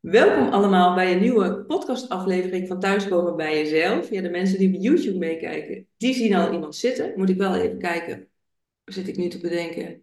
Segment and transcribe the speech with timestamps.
[0.00, 4.10] Welkom allemaal bij een nieuwe podcastaflevering van Thuiskomen bij Jezelf.
[4.10, 7.12] Ja, de mensen die op YouTube meekijken, die zien al iemand zitten.
[7.16, 8.28] Moet ik wel even kijken,
[8.84, 10.02] zit ik nu te bedenken.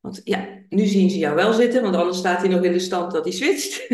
[0.00, 2.78] Want ja, nu zien ze jou wel zitten, want anders staat hij nog in de
[2.78, 3.86] stand dat hij switcht.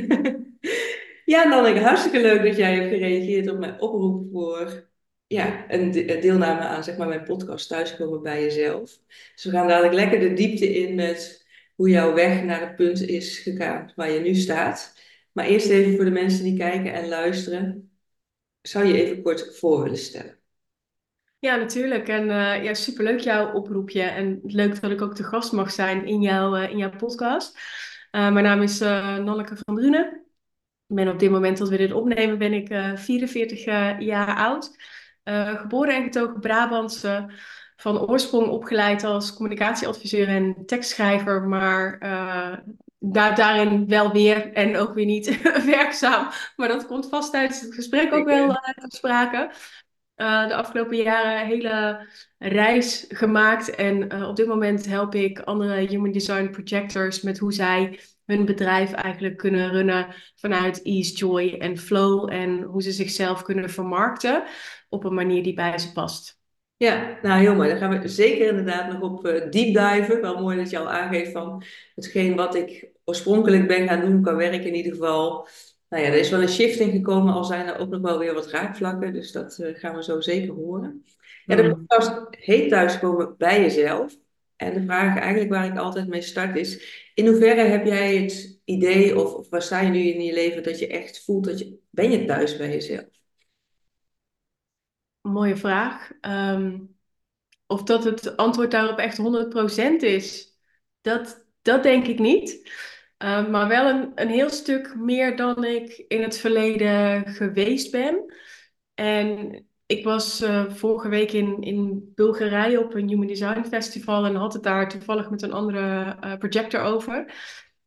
[1.24, 4.88] ja, Nanneke, hartstikke leuk dat jij hebt gereageerd op mijn oproep voor
[5.26, 5.90] ja, een
[6.20, 8.98] deelname aan zeg maar, mijn podcast Thuiskomen bij Jezelf.
[9.34, 13.00] Dus we gaan dadelijk lekker de diepte in met hoe jouw weg naar het punt
[13.08, 15.00] is gegaan waar je nu staat.
[15.32, 17.90] Maar eerst even voor de mensen die kijken en luisteren.
[18.62, 20.38] Zou je even kort voor willen stellen?
[21.38, 22.08] Ja, natuurlijk.
[22.08, 24.02] En uh, ja, superleuk jouw oproepje.
[24.02, 27.58] En leuk dat ik ook de gast mag zijn in, jouw uh, in jouw podcast.
[28.12, 30.24] Uh, mijn naam is Nanneke van Drunen.
[30.86, 33.64] Ik ben op dit moment dat we dit opnemen, ben ik 44
[34.04, 34.76] jaar oud.
[35.58, 37.30] geboren en getogen Brabantse.
[37.76, 41.42] Van oorsprong opgeleid als communicatieadviseur en tekstschrijver.
[41.42, 41.98] Maar
[43.04, 46.28] daar, daarin wel weer en ook weer niet werkzaam.
[46.56, 49.50] Maar dat komt vast tijdens het gesprek ook wel uh, te sprake.
[50.16, 52.06] Uh, de afgelopen jaren een hele
[52.38, 53.74] reis gemaakt.
[53.74, 58.44] En uh, op dit moment help ik andere human design projectors met hoe zij hun
[58.44, 62.32] bedrijf eigenlijk kunnen runnen vanuit ease, joy en flow.
[62.32, 64.44] En hoe ze zichzelf kunnen vermarkten
[64.88, 66.41] op een manier die bij ze past.
[66.82, 67.68] Ja, nou heel mooi.
[67.68, 70.20] Daar gaan we zeker inderdaad nog op uh, deep diven.
[70.20, 71.62] Wel mooi dat je al aangeeft van
[71.94, 75.48] hetgeen wat ik oorspronkelijk ben gaan doen qua werk in ieder geval.
[75.88, 78.18] Nou ja, er is wel een shift in gekomen, al zijn er ook nog wel
[78.18, 79.12] weer wat raakvlakken.
[79.12, 81.04] Dus dat uh, gaan we zo zeker horen.
[81.44, 81.86] Ja, de mm.
[81.86, 84.16] podcast heet Thuiskomen bij jezelf.
[84.56, 88.60] En de vraag eigenlijk waar ik altijd mee start is, in hoeverre heb jij het
[88.64, 91.58] idee, of, of waar sta je nu in je leven, dat je echt voelt dat
[91.58, 93.21] je, ben je thuis bij jezelf?
[95.22, 96.10] Mooie vraag.
[96.20, 96.96] Um,
[97.66, 100.56] of dat het antwoord daarop echt 100% is,
[101.00, 102.70] dat, dat denk ik niet.
[103.18, 108.34] Uh, maar wel een, een heel stuk meer dan ik in het verleden geweest ben.
[108.94, 114.34] En ik was uh, vorige week in, in Bulgarije op een Human Design Festival en
[114.34, 117.34] had het daar toevallig met een andere uh, projector over.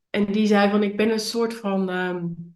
[0.09, 2.55] En die zei van ik ben een soort van um,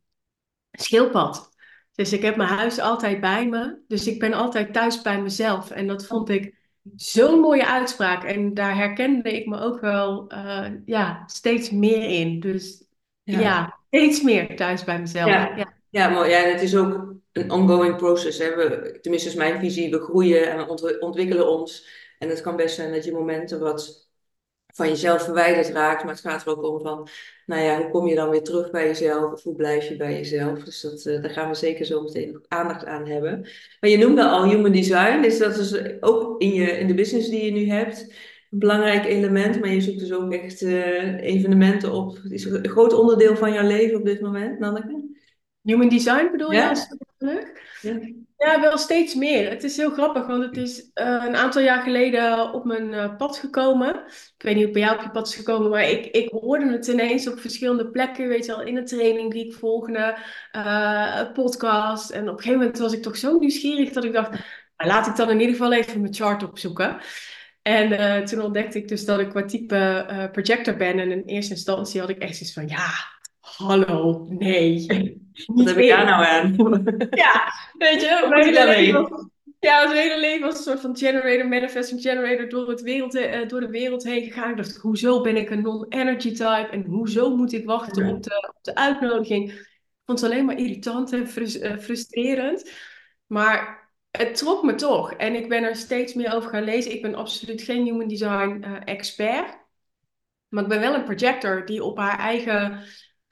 [0.72, 1.49] schildpad.
[1.96, 3.78] Dus ik heb mijn huis altijd bij me.
[3.88, 5.72] Dus ik ben altijd thuis bij mezelf.
[5.72, 6.56] En dat vond ik
[6.96, 8.24] zo'n mooie uitspraak.
[8.24, 12.40] En daar herkende ik me ook wel uh, ja, steeds meer in.
[12.40, 12.84] Dus
[13.24, 13.40] ja.
[13.40, 13.80] ja.
[13.88, 15.30] steeds meer thuis bij mezelf.
[15.30, 15.74] Ja, ja.
[15.90, 16.30] ja mooi.
[16.30, 18.38] Ja, het is ook een ongoing process.
[18.38, 18.56] Hè.
[18.56, 19.92] We, tenminste, is mijn visie.
[19.92, 21.88] We groeien en we ontwikkelen ons.
[22.20, 24.09] En het kan best zijn dat je momenten wat
[24.80, 26.04] van jezelf verwijderd raakt.
[26.04, 27.08] Maar het gaat er ook om van,
[27.46, 29.34] nou ja, hoe kom je dan weer terug bij jezelf?
[29.34, 30.64] Of hoe blijf je bij jezelf?
[30.64, 33.48] Dus dat, uh, daar gaan we zeker zo meteen aandacht aan hebben.
[33.80, 35.22] Maar je noemde al human design.
[35.22, 38.02] Dus dat is ook in, je, in de business die je nu hebt
[38.52, 39.60] een belangrijk element.
[39.60, 42.20] Maar je zoekt dus ook echt uh, evenementen op.
[42.30, 44.99] Is een groot onderdeel van jouw leven op dit moment, Nanneke?
[45.70, 46.70] Human design bedoel je?
[46.70, 46.88] Als
[47.82, 48.00] ja.
[48.38, 49.50] ja, wel steeds meer.
[49.50, 53.16] Het is heel grappig, want het is uh, een aantal jaar geleden op mijn uh,
[53.18, 53.96] pad gekomen.
[54.38, 56.72] Ik weet niet of bij jou op je pad is gekomen, maar ik, ik hoorde
[56.72, 58.28] het ineens op verschillende plekken.
[58.28, 60.18] Weet je wel, in een training die ik volgde,
[60.56, 62.10] uh, een podcast.
[62.10, 65.08] En op een gegeven moment was ik toch zo nieuwsgierig dat ik dacht, nou, laat
[65.08, 66.98] ik dan in ieder geval even mijn chart opzoeken.
[67.62, 71.00] En toen ontdekte ik dus dat ik qua type projector ben.
[71.00, 72.88] En in eerste instantie had ik echt zoiets van, ja,
[73.40, 74.86] hallo, nee.
[75.46, 76.56] Wat heb ik daar nou aan?
[77.10, 81.48] Ja, weet je, mijn hele, leven, ja, het hele leven was een soort van generator,
[81.48, 84.50] manifesting generator door, het wereld, uh, door de wereld heen gegaan.
[84.50, 88.54] Ik dacht, hoezo ben ik een non-energy type en hoezo moet ik wachten op, de,
[88.56, 89.52] op de uitnodiging?
[89.52, 92.72] Ik vond het alleen maar irritant en eh, frustrerend.
[93.28, 95.14] Maar het trok me toch.
[95.14, 96.92] En ik ben er steeds meer over gaan lezen.
[96.92, 99.58] Ik ben absoluut geen human design uh, expert.
[100.48, 102.84] Maar ik ben wel een projector die op haar eigen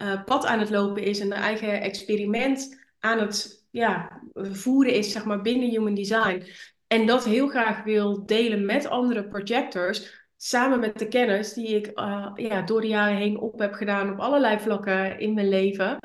[0.02, 5.12] uh, pad aan het lopen is en een eigen experiment aan het ja, voeren is,
[5.12, 6.44] zeg maar, binnen Human Design.
[6.88, 12.00] En dat heel graag wil delen met andere projectors, samen met de kennis die ik
[12.00, 15.98] uh, ja, door de jaren heen op heb gedaan op allerlei vlakken in mijn leven.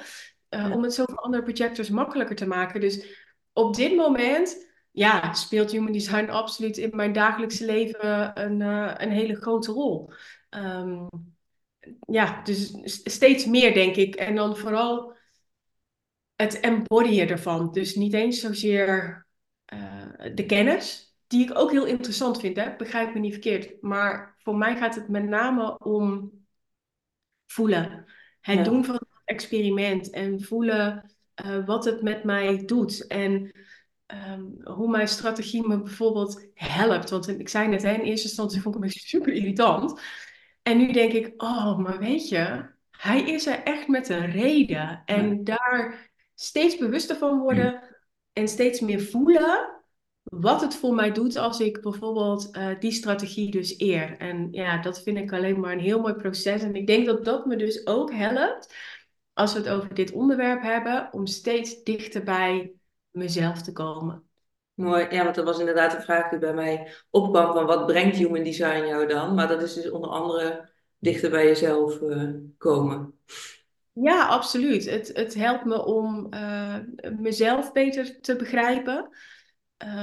[0.50, 2.80] Uh, Om het zo voor andere projectors makkelijker te maken.
[2.80, 3.06] Dus
[3.52, 8.60] op dit moment ja, speelt Human Design absoluut in mijn dagelijkse leven een,
[9.02, 10.12] een hele grote rol.
[10.50, 11.08] Um,
[12.06, 14.14] ja, dus steeds meer denk ik.
[14.14, 15.14] En dan vooral
[16.34, 17.72] het embodyen ervan.
[17.72, 19.26] Dus niet eens zozeer
[19.74, 22.76] uh, de kennis, die ik ook heel interessant vind, hè?
[22.76, 23.82] begrijp me niet verkeerd.
[23.82, 26.32] Maar voor mij gaat het met name om
[27.46, 28.04] voelen.
[28.40, 31.14] Het doen van het experiment en voelen
[31.44, 33.06] uh, wat het met mij doet.
[33.06, 33.52] En
[34.06, 37.10] um, hoe mijn strategie me bijvoorbeeld helpt.
[37.10, 40.00] Want ik zei net, hè, in eerste instantie vond ik me super irritant.
[40.62, 45.02] En nu denk ik, oh, maar weet je, hij is er echt met een reden.
[45.04, 47.82] En daar steeds bewuster van worden
[48.32, 49.82] en steeds meer voelen
[50.22, 54.18] wat het voor mij doet als ik bijvoorbeeld eh, die strategie dus eer.
[54.18, 56.62] En ja, dat vind ik alleen maar een heel mooi proces.
[56.62, 58.74] En ik denk dat dat me dus ook helpt,
[59.32, 62.72] als we het over dit onderwerp hebben, om steeds dichter bij
[63.10, 64.30] mezelf te komen.
[64.82, 68.16] Mooi, ja, want dat was inderdaad een vraag die bij mij opkwam van wat brengt
[68.16, 69.34] human design jou dan?
[69.34, 70.68] Maar dat is dus onder andere
[70.98, 73.14] dichter bij jezelf uh, komen.
[73.92, 74.84] Ja, absoluut.
[74.90, 76.76] Het, het helpt me om uh,
[77.18, 79.08] mezelf beter te begrijpen.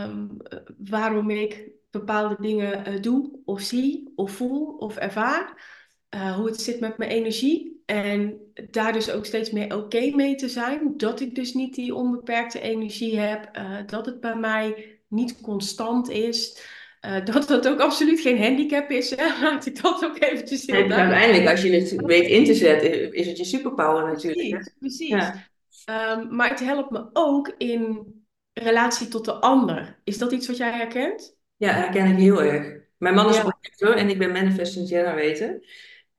[0.04, 0.38] Um,
[0.78, 5.78] waarom ik bepaalde dingen uh, doe of zie of voel of ervaar.
[6.10, 7.82] Hoe het zit met mijn energie.
[7.86, 8.38] En
[8.72, 10.94] daar dus ook steeds meer oké mee te zijn.
[10.98, 13.50] Dat ik dus niet die onbeperkte energie heb.
[13.86, 16.62] dat het bij mij niet constant is.
[17.06, 19.16] Uh, dat dat ook absoluut geen handicap is.
[19.16, 19.26] Hè?
[19.44, 23.14] Laat ik dat ook eventjes heel en Uiteindelijk, als je het weet in te zetten,
[23.14, 24.50] is het je superpower natuurlijk.
[24.50, 25.48] Precies, precies.
[25.86, 28.14] Um, maar het helpt me ook in
[28.54, 30.00] relatie tot de ander.
[30.04, 31.38] Is dat iets wat jij herkent?
[31.58, 32.78] Ja, herken ik heel erg.
[32.98, 33.42] Mijn man is ja.
[33.42, 35.60] projector en ik ben manifesting generator.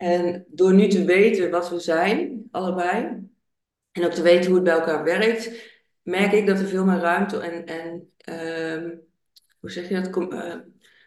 [0.00, 3.28] En door nu te weten wat we zijn, allebei,
[3.92, 5.50] en ook te weten hoe het bij elkaar werkt,
[6.02, 8.12] merk ik dat er veel meer ruimte en, en
[8.82, 9.00] um,
[9.60, 10.32] hoe zeg je dat?
[10.32, 10.54] Uh,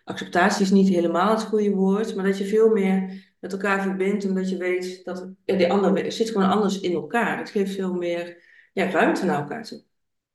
[0.03, 4.25] acceptatie is niet helemaal het goede woord, maar dat je veel meer met elkaar verbindt,
[4.25, 7.37] omdat je weet dat ja, die andere zit gewoon anders in elkaar.
[7.37, 8.43] Het geeft veel meer
[8.73, 9.83] ja, ruimte naar elkaar toe.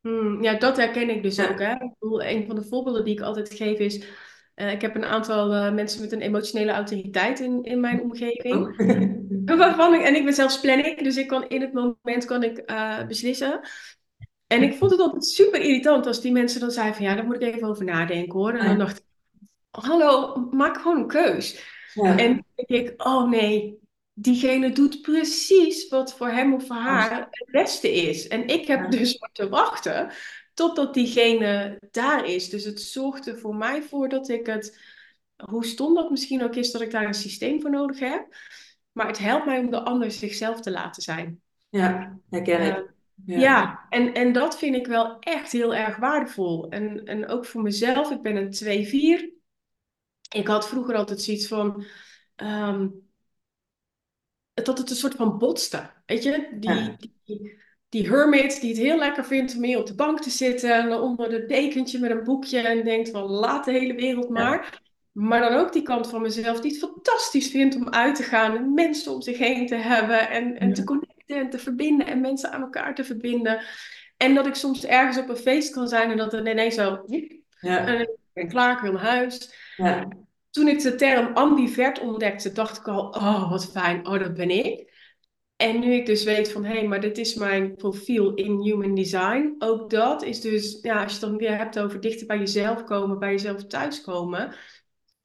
[0.01, 1.59] Hmm, ja, dat herken ik dus ook.
[1.59, 1.73] Hè?
[1.73, 4.07] Ik bedoel, een van de voorbeelden die ik altijd geef is.
[4.61, 8.55] Uh, ik heb een aantal uh, mensen met een emotionele autoriteit in, in mijn omgeving.
[8.57, 9.57] Oh.
[9.59, 12.71] Waarvan ik, en ik ben zelfs planning, dus ik kan in het moment kan ik,
[12.71, 13.61] uh, beslissen.
[14.47, 17.25] En ik vond het altijd super irritant als die mensen dan zeiden van ja, daar
[17.25, 18.53] moet ik even over nadenken hoor.
[18.53, 19.05] En dan dacht ik,
[19.71, 21.77] hallo, maak gewoon een keus.
[21.95, 23.79] En dan denk ik, oh nee,
[24.13, 28.29] diegene doet precies wat voor hem of voor haar het beste is.
[28.29, 30.11] En ik heb dus maar te wachten
[30.59, 32.51] totdat diegene daar is.
[32.51, 34.81] Dus het zorgt er voor mij voor dat ik het,
[35.37, 38.27] hoe stom dat misschien ook is, dat ik daar een systeem voor nodig heb.
[38.93, 41.41] Maar het helpt mij om de ander zichzelf te laten zijn.
[41.69, 42.77] Ja, herken ik.
[42.77, 42.85] Uh,
[43.25, 46.69] ja, ja en, en dat vind ik wel echt heel erg waardevol.
[46.69, 49.37] En, en ook voor mezelf, ik ben een 2-4.
[50.31, 51.85] Ik had vroeger altijd zoiets van.
[52.37, 53.07] Um,
[54.55, 55.91] dat het een soort van botste.
[56.07, 59.95] Weet je, die, die, die, hermit die het heel lekker vindt om hier op de
[59.95, 60.75] bank te zitten.
[60.75, 62.59] En onder het dekentje met een boekje.
[62.59, 64.81] En denkt van laat de hele wereld maar.
[65.13, 68.57] Maar dan ook die kant van mezelf die het fantastisch vindt om uit te gaan.
[68.57, 70.31] En mensen om zich heen te hebben.
[70.31, 73.61] En, en te connecten en te verbinden en mensen aan elkaar te verbinden.
[74.17, 77.05] En dat ik soms ergens op een feest kan zijn en dat er ineens zo...
[77.61, 77.87] Ja.
[77.87, 79.55] En ik ben klaar, ik wil naar huis.
[79.77, 80.09] Ja.
[80.51, 83.09] Toen ik de term ambivert ontdekte, dacht ik al...
[83.09, 84.07] Oh, wat fijn.
[84.07, 84.88] Oh, dat ben ik.
[85.59, 88.95] En nu ik dus weet van, hé, hey, maar dit is mijn profiel in Human
[88.95, 89.55] Design.
[89.59, 92.85] Ook dat is dus, ja, als je het dan weer hebt over dichter bij jezelf
[92.85, 94.55] komen, bij jezelf thuiskomen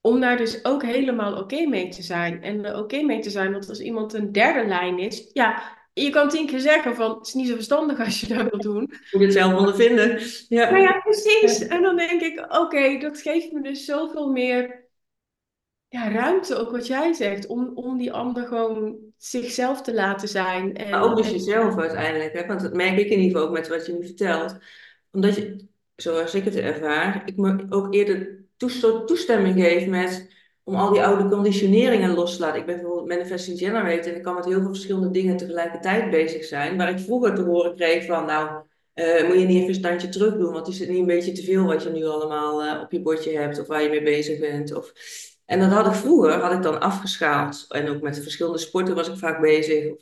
[0.01, 2.41] om daar dus ook helemaal oké mee te zijn.
[2.41, 5.61] En oké mee te zijn dat als iemand een derde lijn is, ja,
[5.93, 8.59] je kan tien keer zeggen van het is niet zo verstandig als je dat wil
[8.59, 8.79] doen.
[8.79, 10.21] Moet je het zelf ondervinden.
[10.47, 10.71] Ja.
[10.71, 11.67] Nou ja, precies.
[11.67, 14.82] En dan denk ik, oké, dat geeft me dus zoveel meer
[15.93, 20.75] ja, ruimte, ook wat jij zegt, om, om die ander gewoon zichzelf te laten zijn.
[20.75, 22.45] En, maar ook dus jezelf uiteindelijk, hè?
[22.45, 24.57] want dat merk ik in ieder geval ook met wat je nu vertelt.
[25.11, 28.45] Omdat je, zoals ik het ervaar, ik me ook eerder
[29.05, 30.31] toestemming geef met
[30.63, 32.59] om al die oude conditioneringen los te laten.
[32.59, 36.45] Ik ben bijvoorbeeld manifesting generator en ik kan met heel veel verschillende dingen tegelijkertijd bezig
[36.45, 36.77] zijn.
[36.77, 38.63] Waar ik vroeger te horen kreeg van, nou,
[38.95, 41.31] uh, moet je niet even een standje terug doen, want is het niet een beetje
[41.31, 44.03] te veel wat je nu allemaal uh, op je bordje hebt of waar je mee
[44.03, 44.75] bezig bent.
[44.75, 44.93] Of...
[45.53, 47.65] En dat had ik vroeger, had ik dan afgeschaald.
[47.69, 49.93] En ook met verschillende sporten was ik vaak bezig.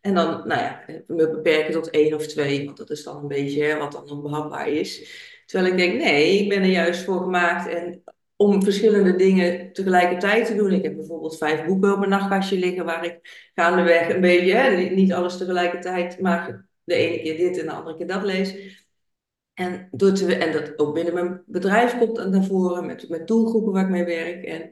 [0.00, 3.28] En dan, nou ja, me beperken tot één of twee, want dat is dan een
[3.28, 5.10] beetje hè, wat dan onbehapbaar is.
[5.46, 8.02] Terwijl ik denk, nee, ik ben er juist voor gemaakt en
[8.36, 10.72] om verschillende dingen tegelijkertijd te doen.
[10.72, 15.12] Ik heb bijvoorbeeld vijf boeken op mijn nachtkastje liggen waar ik gaandeweg een beetje, niet
[15.12, 18.54] alles tegelijkertijd, maar de ene keer dit en de andere keer dat lees.
[19.54, 23.26] En, door te, en dat ook binnen mijn bedrijf komt dat naar voren, met, met
[23.26, 24.44] doelgroepen waar ik mee werk.
[24.44, 24.70] En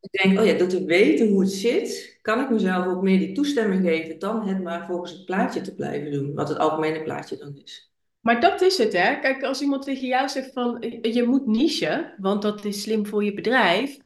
[0.00, 3.18] ik denk, oh ja, door te weten hoe het zit, kan ik mezelf ook meer
[3.18, 7.02] die toestemming geven dan het maar volgens het plaatje te blijven doen, wat het algemene
[7.02, 7.92] plaatje dan is.
[8.20, 9.18] Maar dat is het, hè?
[9.20, 13.24] Kijk, als iemand tegen jou zegt van je moet nichen, want dat is slim voor
[13.24, 13.96] je bedrijf.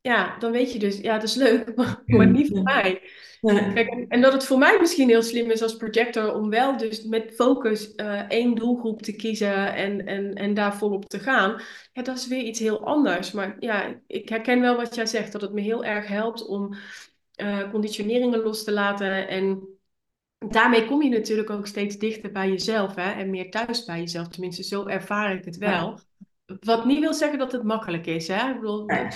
[0.00, 1.74] Ja, dan weet je dus, ja, dat is leuk,
[2.06, 3.02] maar, niet voor mij.
[3.74, 7.04] Kijk, en dat het voor mij misschien heel slim is als projector om wel dus
[7.04, 11.62] met focus uh, één doelgroep te kiezen en, en, en daar volop te gaan.
[11.92, 13.32] Ja, dat is weer iets heel anders.
[13.32, 16.74] Maar ja, ik herken wel wat jij zegt, dat het me heel erg helpt om
[17.36, 19.28] uh, conditioneringen los te laten.
[19.28, 19.68] En
[20.38, 23.12] daarmee kom je natuurlijk ook steeds dichter bij jezelf hè?
[23.12, 24.28] en meer thuis bij jezelf.
[24.28, 25.98] Tenminste, zo ervaar ik het wel.
[26.60, 28.28] Wat niet wil zeggen dat het makkelijk is.
[28.28, 28.50] Hè?
[28.50, 29.06] Ik bedoel, nee,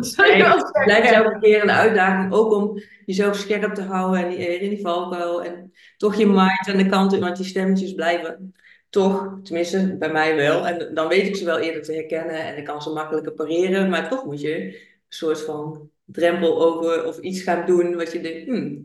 [0.00, 4.70] zeker het blijft elke keer een uitdaging, ook om jezelf scherp te houden en in
[4.70, 5.44] die valkuil.
[5.44, 8.54] En toch je mind aan de kant, want die stemmetjes blijven
[8.90, 10.66] toch, tenminste bij mij wel.
[10.66, 13.90] En dan weet ik ze wel eerder te herkennen en ik kan ze makkelijker pareren.
[13.90, 14.74] Maar toch moet je een
[15.08, 18.84] soort van drempel over of iets gaan doen wat je denkt, hmm,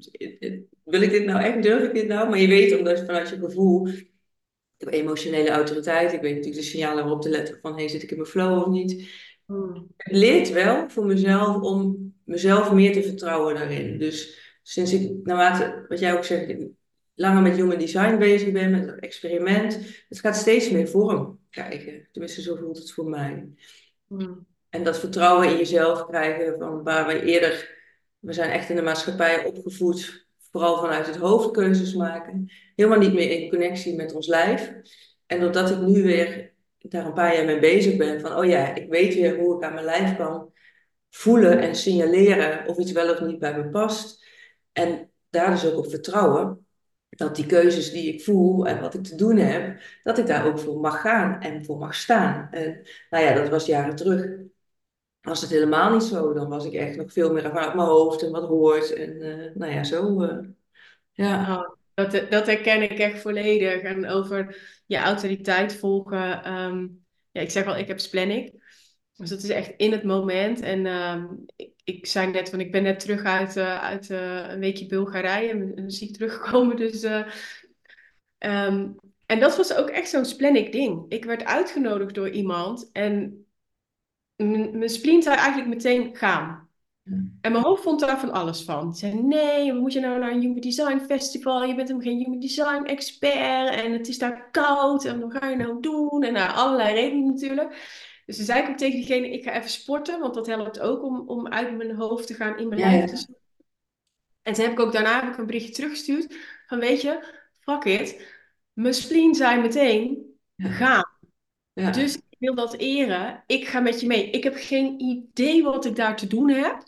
[0.84, 2.30] wil ik dit nou echt, durf ik dit nou?
[2.30, 3.88] Maar je weet omdat vanuit je gevoel,
[4.78, 8.04] ik heb emotionele autoriteit, ik weet natuurlijk de signalen waarop te letten van, hey, zit
[8.04, 9.10] ik in mijn flow of niet?
[9.46, 9.88] Hmm.
[9.98, 13.98] Het leert wel voor mezelf om mezelf meer te vertrouwen daarin.
[13.98, 16.56] Dus sinds ik, naarmate, wat jij ook zegt,
[17.14, 19.80] langer met human design bezig ben, met het experiment,
[20.10, 22.08] het gaat steeds meer vorm krijgen.
[22.12, 23.50] Tenminste, zo voelt het voor mij.
[24.08, 24.46] Hmm.
[24.70, 27.76] En dat vertrouwen in jezelf krijgen, van waar we eerder,
[28.20, 30.27] we zijn echt in de maatschappij opgevoed,
[30.58, 34.74] vooral vanuit het hoofd keuzes maken, helemaal niet meer in connectie met ons lijf.
[35.26, 38.76] En doordat ik nu weer daar een paar jaar mee bezig ben, van oh ja,
[38.76, 40.52] ik weet weer hoe ik aan mijn lijf kan
[41.10, 44.26] voelen en signaleren of iets wel of niet bij me past.
[44.72, 46.68] En daar dus ook op vertrouwen
[47.10, 50.46] dat die keuzes die ik voel en wat ik te doen heb, dat ik daar
[50.46, 52.48] ook voor mag gaan en voor mag staan.
[52.52, 54.26] En nou ja, dat was jaren terug.
[55.28, 58.24] Was het helemaal niet zo, dan was ik echt nog veel meer vanuit mijn hoofd
[58.24, 58.94] en wat hoort.
[58.94, 60.24] En uh, nou ja, zo.
[60.24, 60.38] Uh,
[61.12, 61.56] ja.
[61.56, 63.82] Oh, dat, dat herken ik echt volledig.
[63.82, 66.54] En over je autoriteit volgen.
[66.54, 68.54] Um, ja, ik zeg wel, ik heb splenic.
[69.16, 70.60] Dus dat is echt in het moment.
[70.62, 74.60] En um, ik, ik zei net, van ik ben net terug uit, uh, uit een
[74.60, 75.50] weekje Bulgarije.
[75.50, 76.76] En ziek teruggekomen.
[76.86, 81.06] Dus, um, en dat was ook echt zo'n splenic ding.
[81.10, 82.90] Ik werd uitgenodigd door iemand.
[82.92, 83.47] En
[84.46, 86.70] mijn spleen zei eigenlijk meteen gaan.
[87.42, 88.96] En mijn hoofd vond daar van alles van.
[88.96, 91.64] Ze zei, nee, moet je nou naar een Human Design Festival?
[91.64, 93.76] Je bent hem geen Human Design expert.
[93.76, 95.06] En het is daar koud.
[95.06, 96.24] En wat ga je nou doen?
[96.24, 97.70] En nou, allerlei redenen natuurlijk.
[98.26, 100.20] Dus ze zei ik ook tegen diegene, ik ga even sporten.
[100.20, 103.12] Want dat helpt ook om, om uit mijn hoofd te gaan in mijn ja, lijf.
[103.12, 103.36] Ja.
[104.42, 106.36] En toen heb ik ook daarna heb ik een berichtje teruggestuurd.
[106.68, 108.36] Van weet je, fuck it.
[108.74, 110.36] Mijn spleen zei meteen,
[111.78, 113.44] Dus wil dat eren.
[113.46, 114.30] Ik ga met je mee.
[114.30, 116.84] Ik heb geen idee wat ik daar te doen heb.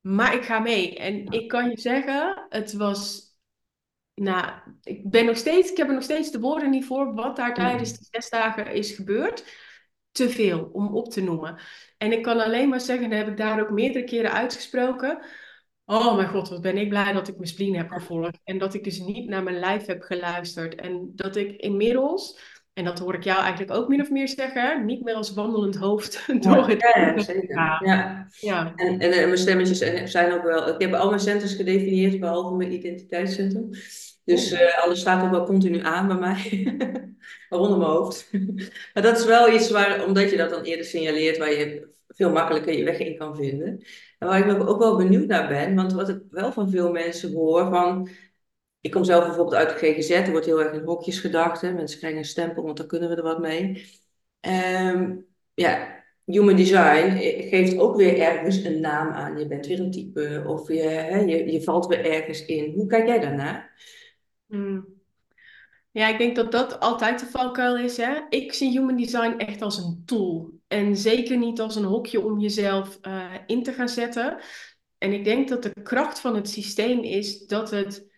[0.00, 0.96] Maar ik ga mee.
[0.96, 3.30] En ik kan je zeggen, het was.
[4.14, 4.52] Nou,
[4.82, 7.54] ik ben nog steeds, ik heb er nog steeds de woorden niet voor wat daar
[7.54, 9.44] tijdens die zes dagen is gebeurd.
[10.10, 11.58] Te veel om op te noemen.
[11.98, 15.18] En ik kan alleen maar zeggen, dat heb ik daar ook meerdere keren uitgesproken.
[15.84, 18.40] Oh mijn god, wat ben ik blij dat ik mijn spleen heb gevolgd.
[18.44, 20.74] En dat ik dus niet naar mijn lijf heb geluisterd.
[20.74, 22.38] En dat ik inmiddels
[22.74, 25.76] en dat hoor ik jou eigenlijk ook min of meer zeggen, niet meer als wandelend
[25.76, 27.54] hoofd door het ja, ja, zeker.
[27.54, 28.26] Ja.
[28.40, 28.72] ja.
[28.76, 32.72] En, en, mijn stemmetjes zijn ook wel, ik heb al mijn centers gedefinieerd, behalve mijn
[32.72, 33.70] identiteitscentrum.
[34.24, 36.76] Dus uh, alles staat ook wel continu aan bij mij,
[37.48, 38.30] waaronder mijn hoofd.
[38.94, 42.30] maar dat is wel iets waar, omdat je dat dan eerder signaleert, waar je veel
[42.30, 43.84] makkelijker je weg in kan vinden.
[44.18, 47.32] En waar ik ook wel benieuwd naar ben, want wat ik wel van veel mensen
[47.32, 48.08] hoor, van
[48.82, 51.62] ik kom zelf bijvoorbeeld uit de GGZ, er wordt heel erg in hokjes gedacht.
[51.62, 53.86] Mensen krijgen een stempel, want dan kunnen we er wat mee.
[54.40, 57.16] Um, ja, human design
[57.48, 59.38] geeft ook weer ergens een naam aan.
[59.38, 62.74] Je bent weer een type of je, hè, je, valt weer ergens in.
[62.74, 63.82] Hoe kijk jij daarnaar?
[64.46, 65.00] Hmm.
[65.90, 67.96] Ja, ik denk dat dat altijd de valkuil is.
[67.96, 68.14] Hè?
[68.28, 70.50] Ik zie human design echt als een tool.
[70.68, 74.38] En zeker niet als een hokje om jezelf uh, in te gaan zetten.
[74.98, 78.10] En ik denk dat de kracht van het systeem is dat het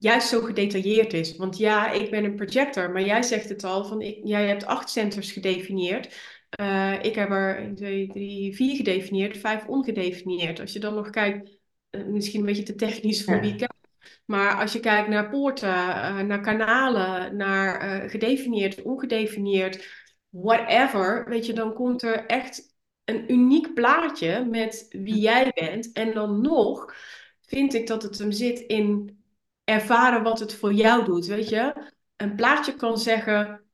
[0.00, 1.36] juist zo gedetailleerd is.
[1.36, 4.66] Want ja, ik ben een projector, maar jij zegt het al, van ik, jij hebt
[4.66, 6.14] acht centers gedefinieerd.
[6.60, 10.60] Uh, ik heb er 1, 2, 3, 4 gedefinieerd, vijf ongedefinieerd.
[10.60, 11.58] Als je dan nog kijkt,
[11.90, 13.78] uh, misschien een beetje te technisch voor wie kijkt.
[14.24, 19.88] Maar als je kijkt naar poorten, uh, naar kanalen, naar gedefinieerd, ongedefinieerd,
[20.28, 25.92] whatever, weet je, dan komt er echt een uniek plaatje met wie jij bent.
[25.92, 26.94] En dan nog
[27.40, 29.19] vind ik dat het hem zit in
[29.70, 31.26] ervaren wat het voor jou doet.
[31.26, 33.64] Weet je, een plaatje kan zeggen: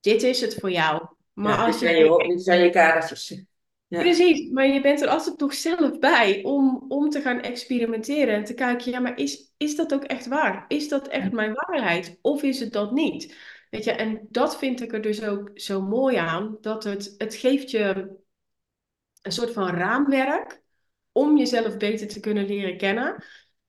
[0.00, 1.06] Dit is het voor jou.
[1.32, 2.24] Maar als je.
[2.28, 3.44] Dit zijn je kadertjes.
[3.86, 4.00] Ja.
[4.00, 8.44] Precies, maar je bent er altijd nog zelf bij om, om te gaan experimenteren en
[8.44, 10.64] te kijken, ja, maar is, is dat ook echt waar?
[10.68, 12.18] Is dat echt mijn waarheid?
[12.20, 13.36] Of is het dat niet?
[13.70, 17.34] Weet je, en dat vind ik er dus ook zo mooi aan, dat het, het
[17.34, 18.16] geeft je
[19.22, 20.62] een soort van raamwerk
[21.12, 23.24] om jezelf beter te kunnen leren kennen.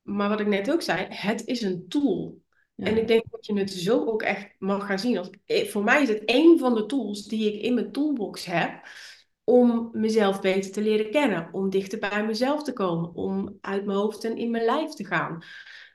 [0.05, 2.41] Maar wat ik net ook zei, het is een tool.
[2.75, 5.17] En ik denk dat je het zo ook echt mag gaan zien.
[5.17, 8.45] Als, eh, voor mij is het één van de tools die ik in mijn toolbox
[8.45, 8.87] heb.
[9.47, 13.97] om mezelf beter te leren kennen, om dichter bij mezelf te komen, om uit mijn
[13.97, 15.43] hoofd en in mijn lijf te gaan.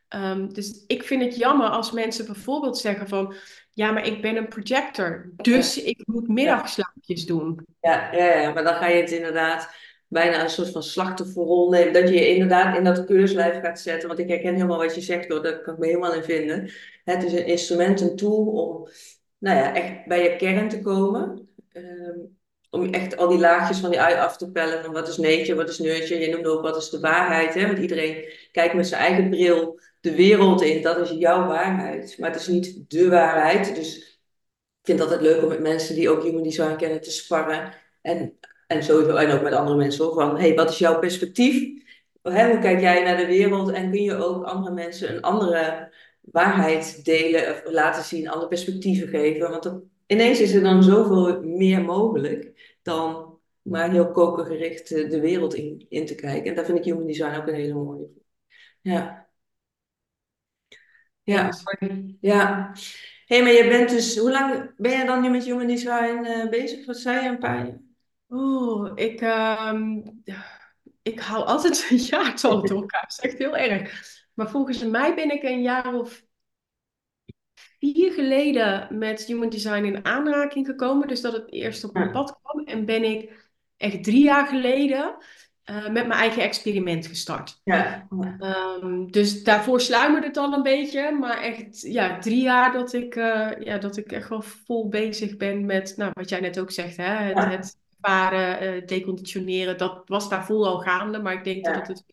[0.09, 3.35] Ehm, dus ik vind het jammer als mensen bijvoorbeeld zeggen van,
[3.71, 7.67] ja, maar ik ben een projector, dus ik moet middagslaapjes doen.
[7.81, 9.75] Ja, ja, ja, maar dan ga je het inderdaad
[10.11, 11.93] bijna een soort van slachtofferrol nemen.
[11.93, 14.09] Dat je je inderdaad in dat keurslijf gaat zetten.
[14.09, 16.71] Want ik herken helemaal wat je zegt hoor, daar kan ik me helemaal in vinden.
[17.05, 18.89] Het is een instrument, een tool om
[19.39, 21.49] nou ja, echt bij je kern te komen.
[21.73, 22.19] Ehm,
[22.71, 24.85] om echt al die laagjes van die ui af te pellen.
[24.85, 26.19] Van wat is neetje, wat is neurtje.
[26.19, 27.55] Je noemde ook wat is de waarheid.
[27.55, 27.67] Hè?
[27.67, 30.83] Want iedereen kijkt met zijn eigen bril de wereld in.
[30.83, 32.19] Dat is jouw waarheid.
[32.19, 33.75] Maar het is niet de waarheid.
[33.75, 33.97] Dus
[34.81, 37.75] ik vind het altijd leuk om met mensen die ook human design kennen te sparren.
[38.03, 38.39] En,
[38.71, 40.15] en sowieso, en ook met andere mensen hoor.
[40.15, 41.83] Van, hey, wat is jouw perspectief?
[42.23, 43.71] Hè, hoe kijk jij naar de wereld?
[43.71, 49.09] En kun je ook andere mensen een andere waarheid delen of laten zien, andere perspectieven
[49.09, 49.51] geven?
[49.51, 55.87] Want ineens is er dan zoveel meer mogelijk dan maar heel kokergericht de wereld in,
[55.89, 56.51] in te kijken.
[56.51, 58.09] En daar vind ik human design ook een hele mooie.
[58.81, 59.29] Ja.
[61.23, 61.51] Ja,
[62.21, 62.73] ja.
[63.27, 66.25] Hé, hey, maar je bent dus, hoe lang ben je dan nu met Human Design
[66.25, 66.87] uh, bezig?
[66.87, 67.90] Wat zei je, een paar jaar?
[68.31, 70.05] Oeh, ik, um,
[71.03, 73.01] ik hou altijd een jaartal door elkaar.
[73.01, 74.03] Dat is echt heel erg.
[74.35, 76.23] Maar volgens mij ben ik een jaar of
[77.79, 81.09] vier geleden met Human Design in aanraking gekomen.
[81.09, 82.65] Dus dat het eerst op mijn pad kwam.
[82.65, 85.17] En ben ik echt drie jaar geleden
[85.71, 87.61] uh, met mijn eigen experiment gestart.
[87.65, 88.07] Ja.
[88.81, 91.11] Um, dus daarvoor sluimerde het al een beetje.
[91.11, 95.37] Maar echt ja, drie jaar dat ik, uh, ja, dat ik echt wel vol bezig
[95.37, 96.97] ben met nou, wat jij net ook zegt.
[96.97, 97.05] Hè?
[97.05, 97.51] Het, ja.
[97.51, 99.79] het varen, uh, deconditioneren.
[99.79, 101.19] Dat was daarvoor al gaande.
[101.19, 101.73] Maar ik denk ja.
[101.73, 102.05] dat het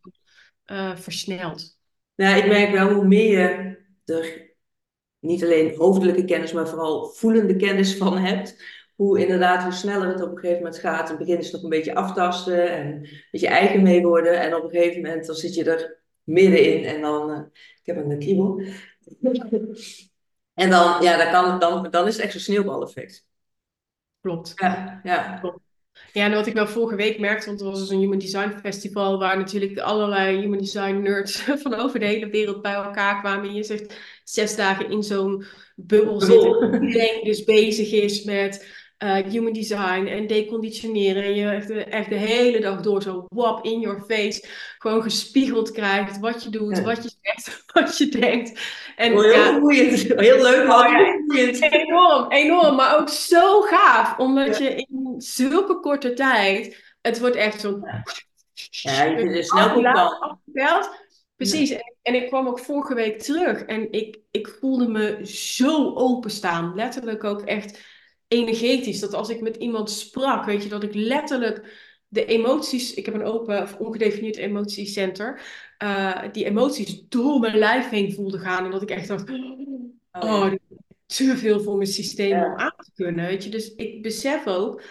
[1.01, 1.77] versnelt.
[2.15, 4.55] Nou, ik merk wel hoe meer je er
[5.19, 8.55] niet alleen hoofdelijke kennis, maar vooral voelende kennis van hebt
[8.97, 11.09] hoe inderdaad, hoe sneller het op een gegeven moment gaat.
[11.09, 13.01] In het begin is het nog een beetje aftasten en
[13.31, 14.39] met je eigen mee worden.
[14.39, 17.97] En op een gegeven moment dan zit je er middenin en dan, uh, ik heb
[17.97, 18.59] een kriebel.
[20.53, 23.25] en dan, ja, dan, kan, dan, dan is het echt zo'n sneeuwbaleffect.
[24.21, 24.51] Klopt.
[24.55, 25.39] Ja, ja.
[25.39, 25.66] Klopt.
[26.13, 28.59] Ja, en wat ik wel vorige week merkte, want er was dus een Human Design
[28.61, 33.49] Festival waar natuurlijk allerlei Human Design nerds van over de hele wereld bij elkaar kwamen.
[33.49, 36.83] En je zegt zes dagen in zo'n bubbel zitten.
[36.83, 38.65] Iedereen dus bezig is met
[39.03, 41.23] uh, human design en deconditioneren.
[41.23, 45.01] En je echt de, echt de hele dag door zo wap in your face gewoon
[45.01, 48.59] gespiegeld krijgt wat je doet, wat je zegt, wat je denkt.
[48.95, 49.99] En, oh, heel ja, boeiend.
[50.27, 50.91] Heel leuk, maar oh,
[51.35, 52.75] ja, Enorm, enorm.
[52.75, 57.79] Maar ook zo gaaf, omdat je in zulke korte tijd, het wordt echt zo...
[58.53, 60.39] Ja, je er snel op
[61.35, 65.93] Precies, en, en, ik kwam ook vorige week terug en ik, ik voelde me zo
[65.95, 66.75] openstaan.
[66.75, 67.79] Letterlijk ook echt
[68.27, 68.99] energetisch.
[68.99, 73.15] Dat als ik met iemand sprak, weet je, dat ik letterlijk de emoties, ik heb
[73.15, 75.41] een open of ongedefinieerd emotiecenter,
[75.83, 78.65] uh, die emoties door mijn lijf heen voelde gaan.
[78.65, 80.51] En dat ik echt dacht, oh, oh
[81.05, 83.25] te veel voor mijn systeem om aan te kunnen.
[83.25, 83.49] Weet je?
[83.49, 84.81] Dus ik besef ook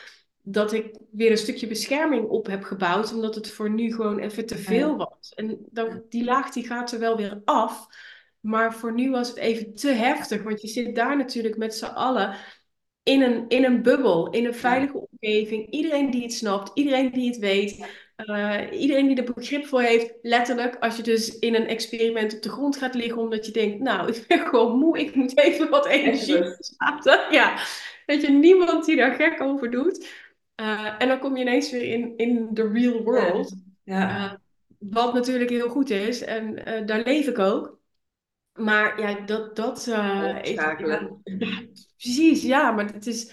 [0.42, 4.46] dat ik weer een stukje bescherming op heb gebouwd, omdat het voor nu gewoon even
[4.46, 5.32] te veel was.
[5.34, 7.86] En dan, die laag die gaat er wel weer af.
[8.40, 11.84] Maar voor nu was het even te heftig, want je zit daar natuurlijk met z'n
[11.84, 12.36] allen
[13.06, 15.70] in een, in een bubbel, in een veilige omgeving.
[15.70, 17.86] Iedereen die het snapt, iedereen die het weet,
[18.26, 20.14] uh, iedereen die er begrip voor heeft.
[20.22, 23.80] Letterlijk, als je dus in een experiment op de grond gaat liggen omdat je denkt,
[23.80, 27.20] nou, ik ben gewoon moe, ik moet even wat energie laten.
[27.30, 27.58] Ja,
[28.06, 30.06] weet je, niemand die daar gek over doet.
[30.60, 33.54] Uh, en dan kom je ineens weer in, in the real world.
[33.84, 33.98] Ja.
[33.98, 34.24] ja.
[34.24, 34.32] Uh,
[34.78, 36.54] wat natuurlijk heel goed is en
[36.86, 37.75] daar leef ik ook.
[38.56, 40.74] Maar ja, dat, dat uh, ja,
[41.98, 43.32] precies, ja, maar het is,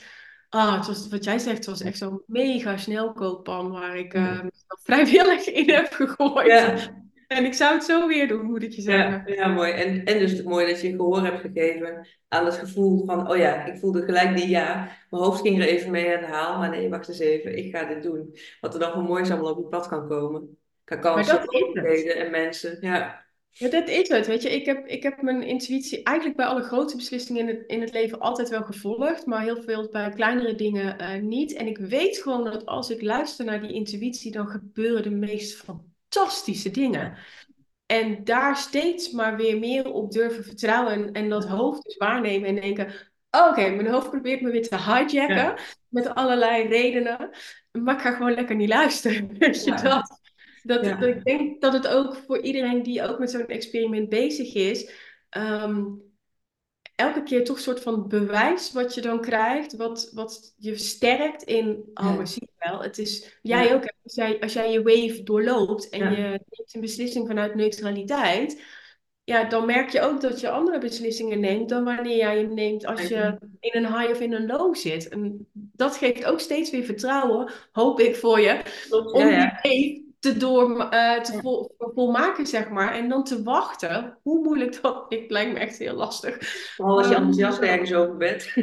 [0.50, 4.40] ah, het was, wat jij zegt, het was echt zo'n mega snelkooppan waar ik uh,
[4.84, 6.48] vrijwillig in heb gegooid.
[6.48, 7.02] Ja.
[7.28, 9.24] En ik zou het zo weer doen, moet ik je zeggen.
[9.26, 9.72] Ja, ja mooi.
[9.72, 13.66] En, en dus mooi dat je gehoor hebt gegeven aan het gevoel van, oh ja,
[13.66, 14.76] ik voelde gelijk die ja.
[15.10, 17.76] Mijn hoofd ging er even mee aan de haal, maar nee, wacht eens even, ik
[17.76, 18.36] ga dit doen.
[18.62, 20.58] Wat er dan voor moois allemaal op je pad kan komen.
[20.84, 23.23] Kan kansen, mogelijkheden en mensen, ja.
[23.54, 24.28] Ja, dat is het.
[24.28, 27.64] Weet je, ik heb, ik heb mijn intuïtie eigenlijk bij alle grote beslissingen in het,
[27.68, 31.54] in het leven altijd wel gevolgd, maar heel veel bij kleinere dingen uh, niet.
[31.54, 35.56] En ik weet gewoon dat als ik luister naar die intuïtie, dan gebeuren de meest
[35.56, 37.18] fantastische dingen.
[37.86, 42.48] En daar steeds maar weer meer op durven vertrouwen en, en dat hoofd dus waarnemen
[42.50, 42.94] en denken,
[43.32, 45.54] oké, mijn hoofd probeert me weer te hijacken
[45.88, 47.30] met allerlei redenen,
[47.72, 49.38] maar ik ga gewoon lekker niet luisteren.
[49.38, 50.22] Weet je dat?
[50.64, 54.54] Dat, dat, ik denk dat het ook voor iedereen die ook met zo'n experiment bezig
[54.54, 54.92] is,
[55.38, 56.02] um,
[56.96, 61.44] elke keer toch een soort van bewijs wat je dan krijgt, wat, wat je sterkt
[61.44, 63.74] in, oh, maar zie je wel, het is, jij Ja.
[63.74, 66.10] ook, als jij, als jij je wave doorloopt en Ja.
[66.10, 68.62] je neemt een beslissing vanuit neutraliteit,
[69.24, 72.86] ja, dan merk je ook dat je andere beslissingen neemt dan wanneer jij hem neemt
[72.86, 75.08] als je in een high of in een low zit.
[75.10, 79.60] En dat geeft ook steeds weer vertrouwen, hoop ik voor je, om ja, ja.
[79.62, 82.94] die wave te, door, eh, te vol, volmaken, zeg maar.
[82.94, 86.38] En dan te wachten, hoe moeilijk dat, het lijkt me echt heel lastig.
[86.76, 88.44] Vooral als je Ehm, enthousiast ergens over bent.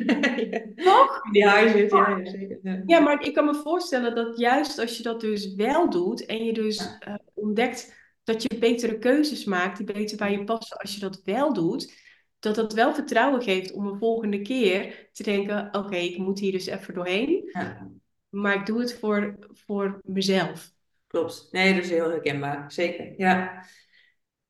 [0.85, 1.25] Toch?
[1.25, 2.59] In die zit, ja, ja, zeker.
[2.63, 2.83] Ja.
[2.87, 6.45] Ja, maar ik kan me voorstellen dat juist als je dat dus wel doet en
[6.45, 10.95] je dus eh, ontdekt dat je betere keuzes maakt die beter bij je passen als
[10.95, 11.93] je dat wel doet,
[12.39, 16.53] dat dat wel vertrouwen geeft om een volgende keer te denken, oké, ik moet hier
[16.53, 17.91] dus even doorheen, Ja,
[18.29, 20.73] maar ik doe het voor, voor mezelf.
[21.11, 21.49] Klopt.
[21.51, 22.73] Nee, dat is heel herkenbaar.
[22.73, 23.13] Zeker.
[23.17, 23.65] Ja.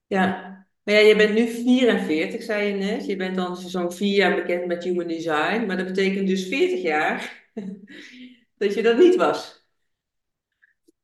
[0.06, 0.58] Ja.
[0.82, 3.06] Maar ja, je bent nu 44, zei je net.
[3.06, 5.64] Je bent dan zo'n vier jaar bekend met Human Design.
[5.66, 7.48] Maar dat betekent dus 40 jaar
[8.58, 9.58] dat je dat niet was.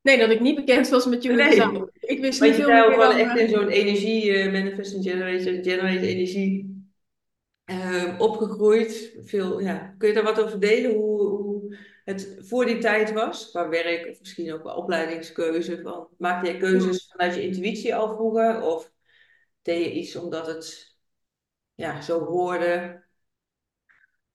[0.03, 1.51] Nee, dat ik niet bekend was met Human Nee.
[1.51, 1.91] Design.
[2.01, 3.19] Ik wist Want niet je veel meer wel dan...
[3.19, 6.85] echt eh, in zo'n energie, eh, manifesting generator, generate energie
[7.65, 9.17] eh, opgegroeid.
[9.25, 9.95] Veel, ja.
[9.99, 10.95] Kun je daar wat over delen?
[10.95, 11.16] Hoe
[12.07, 13.51] het voor die tijd was?
[13.51, 15.81] Qua werk of misschien ook qua opleidingskeuze.
[15.83, 18.63] Van, maakte je keuzes vanuit je intuïtie al vroeger?
[18.63, 18.93] Of
[19.63, 20.97] deed je iets omdat het
[21.75, 23.05] ja, zo hoorde?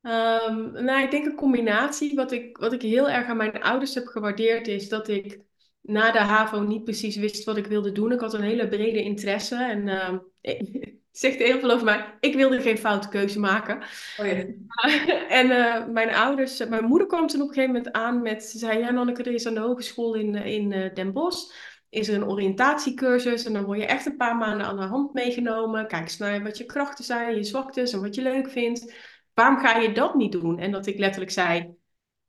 [0.02, 2.16] Ehm, nou, ik denk een combinatie.
[2.16, 5.40] Wat ik, wat ik heel erg aan mijn ouders heb gewaardeerd is dat ik
[5.82, 8.12] na de HAVO niet precies wist wat ik wilde doen.
[8.12, 10.18] Ik had een hele brede interesse en ehm,
[11.12, 12.18] zegt heel veel over mij.
[12.20, 13.84] Ik wilde geen foute keuze maken.
[14.18, 14.46] Oh ja.
[15.30, 18.58] En eh, mijn ouders, mijn moeder kwam toen op een gegeven moment aan met, ze
[18.58, 21.54] zei, ja Nanneke, er is aan de hogeschool in, eh, in eh, Den Bosch,
[21.90, 25.14] is er een oriëntatiecursus en dan word je echt een paar maanden aan de hand
[25.14, 25.88] meegenomen.
[25.88, 28.94] Kijk eens naar wat je krachten zijn, je zwaktes en wat je leuk vindt.
[29.34, 30.60] Waarom ga je dat niet doen?
[30.60, 31.76] En dat ik letterlijk zei,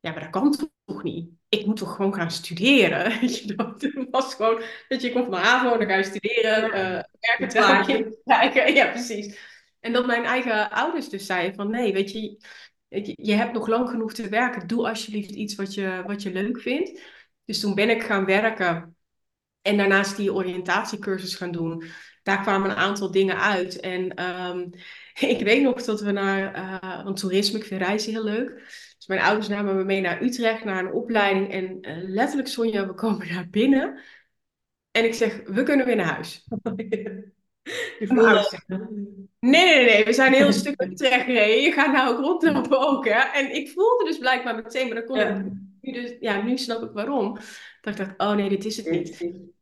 [0.00, 1.41] ja, maar dat kan toch niet?
[1.52, 3.10] Ik moet toch gewoon gaan studeren?
[3.20, 6.60] Weet je, dat was gewoon, dat je komt van de HAVO dan ga je studeren,
[6.60, 6.72] Ja.
[6.72, 7.92] eh, werken, plaatje.
[7.92, 8.74] kinderen krijgen.
[8.74, 9.38] Ja, precies.
[9.80, 12.36] En dat mijn eigen ouders dus zeiden van, nee, weet je,
[13.16, 14.66] je, hebt nog lang genoeg te werken.
[14.66, 17.00] Doe alsjeblieft iets wat je, wat je leuk vindt.
[17.44, 18.96] Dus toen ben ik gaan werken
[19.62, 21.84] en daarnaast die oriëntatiecursus gaan doen.
[22.22, 23.80] Daar kwamen een aantal dingen uit.
[23.80, 24.68] En ehm,
[25.34, 28.62] ik weet nog dat we naar, eh want toerisme, ik vind reizen heel leuk.
[29.02, 31.50] Dus mijn ouders namen me mee naar Utrecht, naar een opleiding.
[31.50, 33.98] En eh, letterlijk, Sonja, we komen daar binnen.
[34.90, 36.48] En ik zeg, we kunnen weer naar huis.
[39.38, 41.62] Nee, nee, nee, we zijn een heel stuk Utrecht gereden.
[41.62, 43.20] Je gaat nou ook rondlopen ook, hè.
[43.20, 46.16] En ik voelde dus blijkbaar meteen, maar dan kon ik nu dus...
[46.20, 47.38] Ja, nu snap ik waarom.
[47.80, 49.20] Dat ik dacht, oh nee, dit is het niet.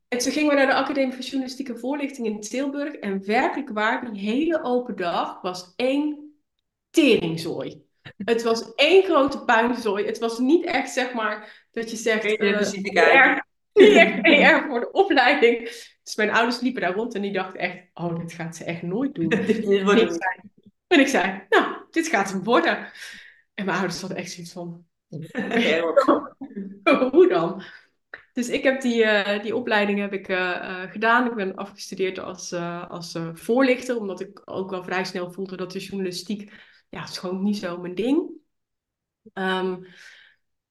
[0.08, 2.94] En toen gingen we naar de Academie voor Journalistieke Voorlichting in Tilburg.
[2.94, 6.34] En werkelijk waar, die hele open dag was één
[6.90, 7.88] teringzooi.
[8.16, 10.06] Het was één grote puinzooi.
[10.06, 12.24] Het was niet echt, zeg maar, dat je zegt...
[12.24, 15.58] Geen eh, niet echt PR voor de opleiding.
[16.02, 17.76] Dus mijn ouders liepen daar rond en die dachten echt...
[17.94, 19.28] Oh, dit gaat ze echt nooit doen.
[19.46, 20.50] Dit En wordt ik zei,
[20.86, 22.76] en ik zei, nou, dit gaat hem worden.
[23.54, 24.84] En mijn ouders hadden echt zoiets van,
[27.10, 27.62] hoe dan?
[28.32, 31.26] Dus ik heb die, eh, die opleiding heb ik, eh, gedaan.
[31.26, 32.52] Ik ben afgestudeerd als,
[32.88, 36.52] als voorlichter, omdat ik ook wel vrij snel voelde dat de journalistiek,
[36.90, 38.30] ja, het is gewoon niet zo mijn ding.
[39.32, 39.76] Ehm,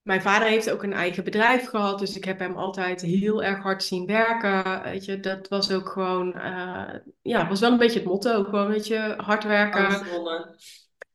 [0.02, 3.64] mijn vader heeft ook een eigen bedrijf gehad, dus ik heb hem altijd heel erg
[3.64, 4.84] hard zien werken.
[4.84, 8.44] Weet je, dat was ook gewoon, eh, ja, was wel een beetje het motto.
[8.44, 9.88] Gewoon, weet je, hard werken.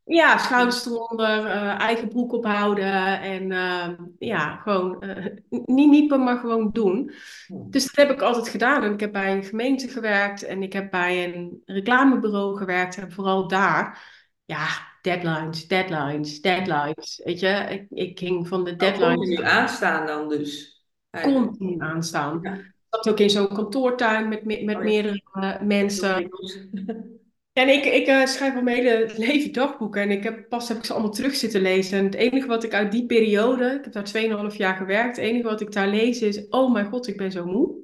[0.05, 6.39] Ja, schouders eronder, eh, eigen broek ophouden en ehm, ja, gewoon eh, niet niepen, maar
[6.39, 7.13] gewoon doen.
[7.49, 8.83] Dus dat heb ik altijd gedaan.
[8.83, 12.97] En ik heb bij een gemeente gewerkt en ik heb bij een reclamebureau gewerkt.
[12.97, 14.13] En vooral daar,
[14.45, 17.21] ja, deadlines, deadlines, deadlines.
[17.25, 20.83] Weet je, ik, ik ging van de Nou, deadlines continu aanstaan dan dus.
[21.11, 21.47] Eigenlijk.
[21.47, 22.39] continu aanstaan.
[22.43, 22.55] Ja.
[22.55, 24.89] Ik zat ook in zo'n kantoortuin met, me- met Oh ja.
[24.89, 26.29] meerdere eh, mensen.
[27.53, 30.77] En ik, ik eh, schrijf al mijn hele leven dagboeken en ik heb, pas heb
[30.77, 31.99] ik ze allemaal terug zitten lezen.
[31.99, 35.25] En het enige wat ik uit die periode, ik heb daar 2,5 jaar gewerkt, het
[35.27, 37.75] enige wat ik daar lees is, oh mijn god, ik ben zo moe.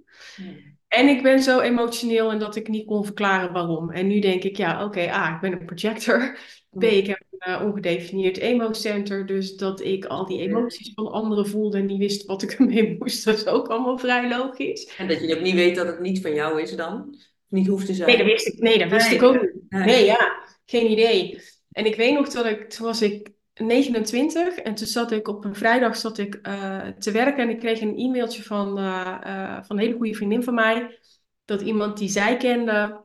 [0.89, 3.91] En ik ben zo emotioneel en dat ik niet kon verklaren waarom.
[3.91, 6.39] En nu denk ik, ja, oké, A, ik ben een projector.
[6.79, 9.27] B, ik heb een uh, ongedefinieerd emo-center.
[9.27, 12.97] Dus dat ik al die emoties van anderen voelde en niet wist wat ik ermee
[12.99, 13.25] moest.
[13.25, 14.95] Dat is ook allemaal vrij logisch.
[14.97, 17.19] En dat je ook niet weet dat het niet van jou is dan?
[17.49, 18.09] Niet hoeft te zijn.
[18.09, 19.53] Nee, dat wist ik, nee, dat wist Nee, ik ook niet.
[19.69, 19.85] nee.
[19.85, 21.41] Nee, ja, geen idee.
[21.71, 25.45] En ik weet nog dat ik, toen was ik 29 en toen zat ik op
[25.45, 29.63] een vrijdag zat ik, uh, te werken en ik kreeg een e-mailtje van, uh, uh,
[29.63, 30.99] van een hele goede vriendin van mij.
[31.45, 33.01] Dat iemand die zij kende,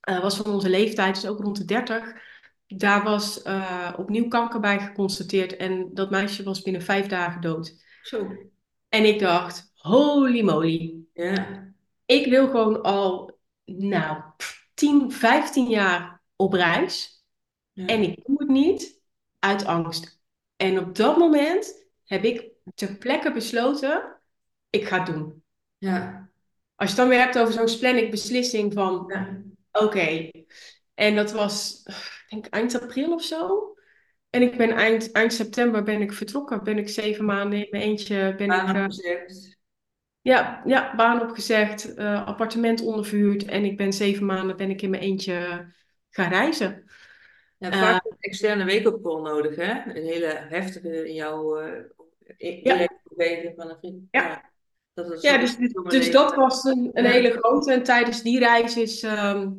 [0.00, 2.12] was van onze leeftijd, dus ook rond de 30.
[2.76, 7.74] Daar was uh, opnieuw kanker bij geconstateerd en dat meisje was binnen vijf dagen dood.
[8.02, 8.36] Zo.
[8.88, 10.94] En ik dacht, holy moly.
[11.12, 11.72] Ja.
[12.06, 14.22] Ik wil gewoon al, nou,
[14.74, 17.24] 10, 15 jaar op reis.
[17.72, 17.86] Ja.
[17.86, 19.00] En ik doe het niet
[19.38, 20.20] uit angst.
[20.56, 24.20] En op dat moment heb ik ter plekke besloten,
[24.70, 25.42] ik ga het doen.
[25.78, 26.30] Ja.
[26.74, 29.42] Als je het dan weer hebt over zo'n splenic beslissing van, Ja.
[29.84, 30.30] oké.
[30.94, 31.82] En dat was,
[32.32, 33.68] denk eind april of zo.
[34.30, 36.64] En ik ben eind, eind september ben ik vertrokken.
[36.64, 38.34] Ben ik zeven maanden in mijn eentje.
[38.36, 39.58] Ben Baan ik, eh, opgezegd.
[40.20, 43.44] ja, ja, baan opgezegd, eh, appartement onderverhuurd.
[43.44, 45.66] En ik ben zeven maanden ben ik in mijn eentje
[46.10, 46.84] gaan reizen.
[47.58, 49.94] Ja, Eh, vaak een externe wake-up call nodig, hè?
[49.96, 51.60] Een hele heftige in jouw
[52.38, 52.88] i- Ja.
[53.08, 54.02] omgeving van een vriend.
[54.10, 54.50] Ja.
[54.94, 55.56] Dat Ja, dus,
[55.88, 57.72] dus, dat was een, hele grote.
[57.72, 59.50] En tijdens die reis is, ehm,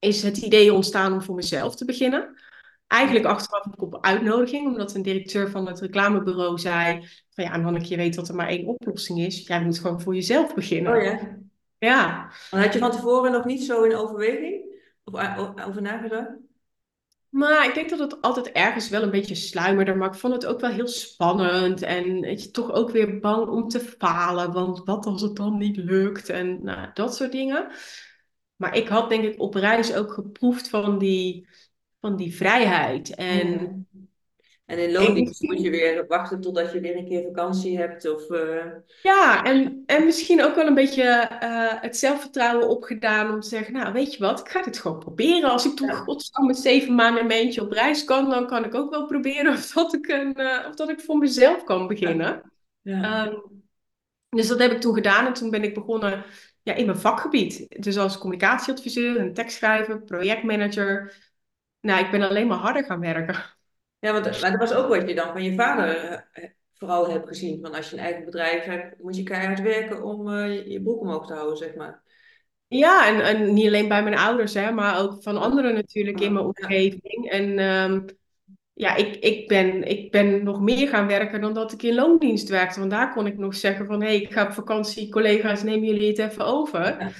[0.00, 2.38] is het idee ontstaan om voor mezelf te beginnen.
[2.86, 7.96] Eigenlijk achteraf op uitnodiging, omdat een directeur van het reclamebureau zei: van ja, Hanneke, je
[7.96, 9.46] weet dat er maar één oplossing is.
[9.46, 10.96] Jij moet gewoon voor jezelf beginnen.
[10.96, 11.38] Oh ja.
[11.78, 12.32] Ja.
[12.50, 14.64] Maar had je van tevoren nog niet zo in overweging?
[15.04, 16.30] Of a- o- over nagedacht?
[17.28, 19.94] Maar ik denk dat het altijd ergens wel een beetje sluimerde.
[19.94, 21.82] Maar ik vond het ook wel heel spannend.
[21.82, 24.52] En weet je, toch ook weer bang om te falen.
[24.52, 26.28] Want wat als het dan niet lukt?
[26.28, 27.68] En nou, dat soort dingen.
[28.60, 31.48] Maar ik had denk ik op reis ook geproefd van die,
[32.00, 33.14] van die vrijheid.
[33.14, 33.68] En Ja.
[34.66, 38.14] En in loondienst moet je weer wachten totdat je weer een keer vakantie hebt.
[38.14, 38.66] Of, eh,
[39.02, 43.72] ja, en, en misschien ook wel een beetje eh, het zelfvertrouwen opgedaan om te zeggen,
[43.72, 45.50] nou weet je wat, ik ga dit gewoon proberen.
[45.50, 46.44] Als ik toch Ja.
[46.46, 49.72] met zeven maanden mijn eentje op reis kan, dan kan ik ook wel proberen of
[49.72, 52.52] dat ik, een, eh, of dat ik voor mezelf kan beginnen.
[52.82, 53.26] ja.
[53.26, 53.34] Ehm,
[54.28, 56.24] dus dat heb ik toen gedaan en toen ben ik begonnen
[56.62, 57.82] ja, in mijn vakgebied.
[57.82, 61.16] Dus als communicatieadviseur, een tekstschrijver, projectmanager.
[61.80, 63.34] Nou, ik ben alleen maar harder gaan werken.
[63.98, 67.28] ja, want maar dat was ook wat je dan van je vader eh, vooral hebt
[67.28, 67.60] gezien.
[67.62, 71.00] Van als je een eigen bedrijf hebt, moet je keihard werken om eh, je, broek
[71.00, 72.02] omhoog te houden, zeg maar.
[72.66, 76.32] Ja, en, en niet alleen bij mijn ouders, hè, maar ook van anderen natuurlijk in
[76.32, 77.30] mijn omgeving.
[77.30, 78.06] En ehm,
[78.80, 82.48] ja, ik, ik, ben, ik ben nog meer gaan werken dan dat ik in loondienst
[82.48, 82.78] werkte.
[82.78, 85.88] Want daar kon ik nog zeggen van, hé, hey, ik ga op vakantie, collega's, nemen
[85.88, 86.80] jullie het even over?
[86.80, 87.10] Ja.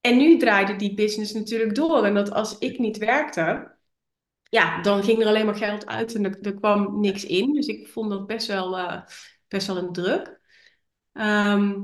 [0.00, 2.04] En nu draaide die business natuurlijk door.
[2.04, 3.76] En dat als ik niet werkte,
[4.42, 7.52] ja, dan ging er alleen maar geld uit en er, er kwam niks in.
[7.52, 9.02] Dus ik vond dat best wel, eh,
[9.48, 10.40] best wel een druk.
[11.12, 11.80] Ehm,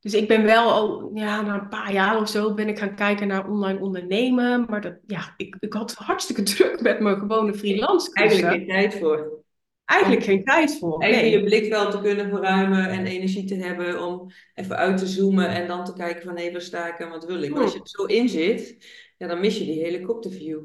[0.00, 2.94] dus ik ben wel al, ja, na een paar jaar of zo ben ik gaan
[2.94, 4.66] kijken naar online ondernemen.
[4.68, 8.98] Maar dat, ja, ik, ik had hartstikke druk met mijn gewone freelance Eigenlijk geen tijd
[8.98, 9.38] voor.
[9.84, 11.02] Eigenlijk geen tijd voor.
[11.02, 11.30] Even Nee.
[11.30, 15.66] je blikveld te kunnen verruimen en energie te hebben om even uit te zoomen en
[15.66, 17.50] dan te kijken van hé, waar sta ik en wat wil ik.
[17.50, 18.76] Maar als je er zo in zit,
[19.18, 20.60] ja, dan mis je die helikopterview.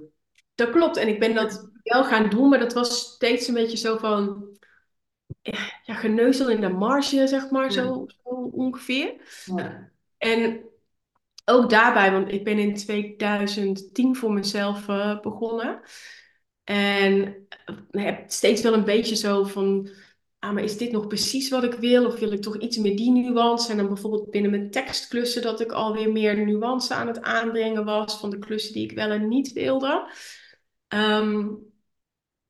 [0.55, 0.97] Dat klopt.
[0.97, 4.47] En ik ben dat wel gaan doen, maar dat was steeds een beetje zo van,
[5.84, 9.13] ja, geneuzel in de marge, zeg maar, zo, zo ongeveer.
[10.17, 10.65] En
[11.45, 15.81] ook daarbij, want ik ben in 2010 voor mezelf eh, begonnen.
[16.63, 17.47] En
[17.91, 19.89] eh, heb steeds wel een beetje zo van,
[20.39, 22.05] ah, maar is dit nog precies wat ik wil?
[22.05, 23.71] Of wil ik toch iets meer die nuance?
[23.71, 28.19] En dan bijvoorbeeld binnen mijn tekstklussen dat ik alweer meer nuance aan het aanbrengen was
[28.19, 30.12] van de klussen die ik wel en niet wilde.
[30.88, 31.47] Ehm,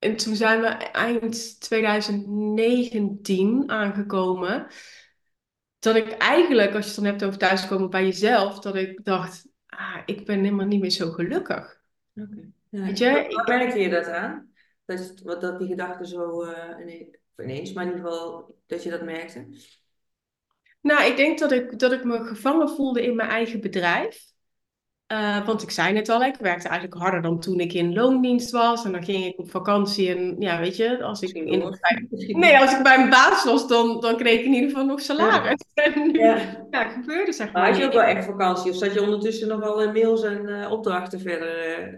[0.05, 4.67] en toen zijn we eind 2019 aangekomen.
[5.79, 9.47] Dat ik eigenlijk, als je het dan hebt over thuiskomen bij jezelf, dat ik dacht,
[9.65, 11.81] ah, ik ben helemaal niet meer zo gelukkig.
[12.15, 12.51] Oké.
[12.69, 12.85] Ja.
[12.85, 14.53] Weet je, Waar- ik- Waar merkte je dat aan?
[14.85, 16.79] Dat, wat, dat die gedachten zo eh,
[17.37, 19.47] ineens, maar in ieder geval dat je dat merkte?
[20.81, 24.33] Nou, ik denk dat ik, dat ik me gevangen voelde in mijn eigen bedrijf.
[25.07, 28.51] Eh, want ik zei net al, ik werkte eigenlijk harder dan toen ik in loondienst
[28.51, 28.85] was.
[28.85, 31.77] En dan ging ik op vakantie en ja, weet je, als ik in,
[32.39, 35.01] nee, als ik bij mijn baas was, dan, dan kreeg ik in ieder geval nog
[35.01, 35.63] salaris.
[35.73, 36.67] En nu Ja.
[36.71, 38.71] ja, gebeurde zeg Maar maar had je ook wel echt vakantie?
[38.71, 41.93] Of zat je ondertussen nog wel in mails en eh, opdrachten verder eh,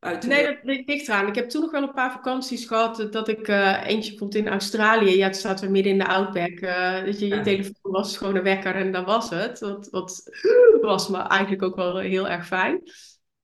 [0.00, 1.26] uit Nee, dat, ligt eraan.
[1.26, 3.00] Ik heb toen nog wel een paar vakanties gehad.
[3.00, 5.16] eh, Dat ik eh, eentje bijvoorbeeld in Australië.
[5.16, 6.58] Ja, toen zaten we midden in de Outback.
[6.60, 9.58] eh, dat je, je telefoon was gewoon een wekker en dat was het.
[9.58, 10.30] Dat, dat
[10.80, 12.82] was me eigenlijk ook wel heel erg fijn.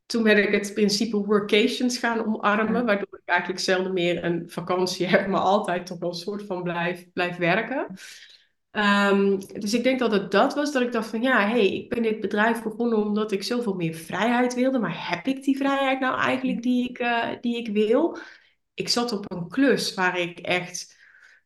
[0.06, 2.86] Toen ben ik het principe workations gaan omarmen.
[2.86, 5.26] Waardoor ik eigenlijk zelden meer een vakantie heb.
[5.26, 7.86] Maar altijd toch wel een soort van blijf, blijf werken.
[8.70, 11.74] Ehm, dus ik denk dat het dat was, dat ik dacht van ja, hé, hey,
[11.74, 14.78] ik ben dit bedrijf begonnen omdat ik zoveel meer vrijheid wilde.
[14.78, 18.18] Maar heb ik die vrijheid nou eigenlijk die ik, eh, die ik wil?
[18.74, 20.98] Ik zat op een klus waar ik echt,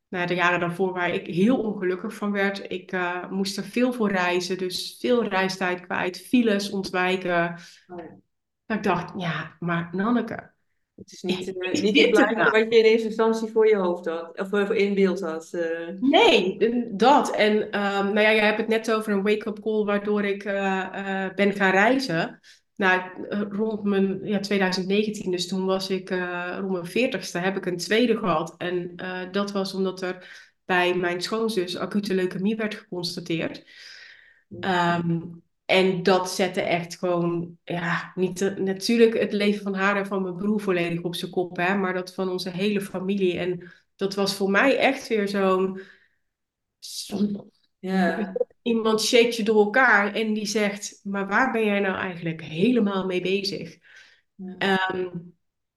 [0.08, 2.70] nou, de jaren daarvoor, waar ik heel ongelukkig van werd.
[2.72, 7.58] Ik eh, moest er veel voor reizen, dus veel reistijd kwijt, files ontwijken.
[7.86, 8.22] Oh ja.
[8.66, 10.53] Dat ik dacht, ja, maar Nanneke,
[10.96, 12.16] Het is niet, uh, Is niet het
[12.50, 15.52] wat je in eerste instantie voor je hoofd had, of voor in beeld had.
[15.52, 15.88] eh.
[16.00, 16.58] Nee,
[16.96, 17.34] dat.
[17.36, 21.24] En ehm, nou ja, jij hebt het net over een wake-up call waardoor ik eh,
[21.24, 22.40] eh, ben gaan reizen.
[22.76, 27.56] Nou, eh, rond mijn ja, 2019, dus toen was ik eh, rond mijn 40ste, heb
[27.56, 28.54] ik een tweede gehad.
[28.58, 30.28] En eh, dat was omdat er
[30.64, 33.64] bij mijn schoonzus acute leukemie werd geconstateerd.
[34.60, 35.20] Ehm,
[35.64, 40.36] en dat zette echt gewoon, ja, niet natuurlijk het leven van haar en van mijn
[40.36, 43.38] broer volledig op zijn kop, hè, maar dat van onze hele familie.
[43.38, 45.80] En dat was voor mij echt weer zo'n
[48.62, 53.06] Iemand shake je door elkaar en die zegt, maar waar ben jij nou eigenlijk helemaal
[53.06, 53.78] mee bezig?
[54.58, 55.08] Ehm,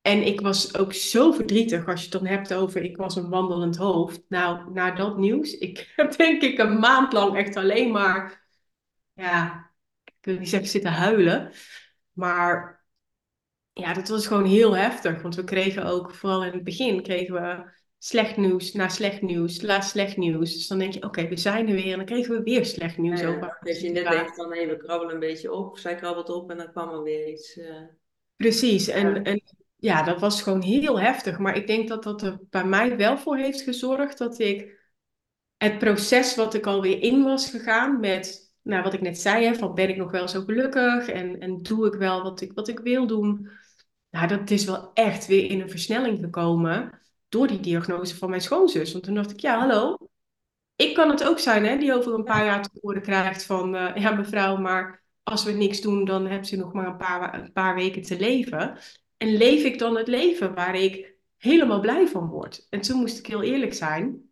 [0.01, 3.29] en ik was ook zo verdrietig als je het dan hebt over, ik was een
[3.29, 4.21] wandelend hoofd.
[4.29, 8.47] Nou, na dat nieuws, ik heb denk ik een maand lang echt alleen maar,
[9.13, 9.66] ja,
[10.27, 11.51] ik wil niet zeggen zitten huilen,
[12.13, 12.85] maar
[13.73, 15.21] ja, dat was gewoon heel heftig.
[15.21, 19.59] Want we kregen ook, vooral in het begin, kregen we slecht nieuws na slecht nieuws,
[19.59, 20.53] na slecht nieuws.
[20.53, 21.91] Dus dan denk je, oké, we zijn er weer.
[21.91, 23.27] En dan kregen we weer slecht nieuws ja.
[23.27, 23.57] over.
[23.59, 26.57] Als je net denkt van nee, we krabbelen een beetje op, zij krabbelt op en
[26.57, 27.57] dan kwam er weer iets.
[27.57, 27.81] eh.
[28.35, 28.87] Precies.
[28.87, 29.21] En, Ja.
[29.23, 29.41] en
[29.75, 31.37] ja, dat was gewoon heel heftig.
[31.37, 34.75] Maar ik denk dat dat er bij mij wel voor heeft gezorgd dat ik
[35.57, 39.55] het proces wat ik alweer in was gegaan met, nou, wat ik net zei, hè,
[39.55, 42.67] van ben ik nog wel zo gelukkig en, en doe ik wel wat ik, wat
[42.67, 43.49] ik wil doen.
[44.09, 48.41] Nou, dat is wel echt weer in een versnelling gekomen door die diagnose van mijn
[48.41, 48.91] schoonzus.
[48.91, 49.97] Want toen dacht ik, ja, hallo,
[50.75, 53.75] ik kan het ook zijn, hè, die over een paar jaar te horen krijgt van,
[53.75, 57.39] eh, ja, mevrouw, maar als we niks doen, dan hebt u nog maar een paar,
[57.39, 58.77] een paar weken te leven.
[59.17, 62.67] En leef ik dan het leven waar ik helemaal blij van word?
[62.69, 64.31] En toen moest ik heel eerlijk zijn,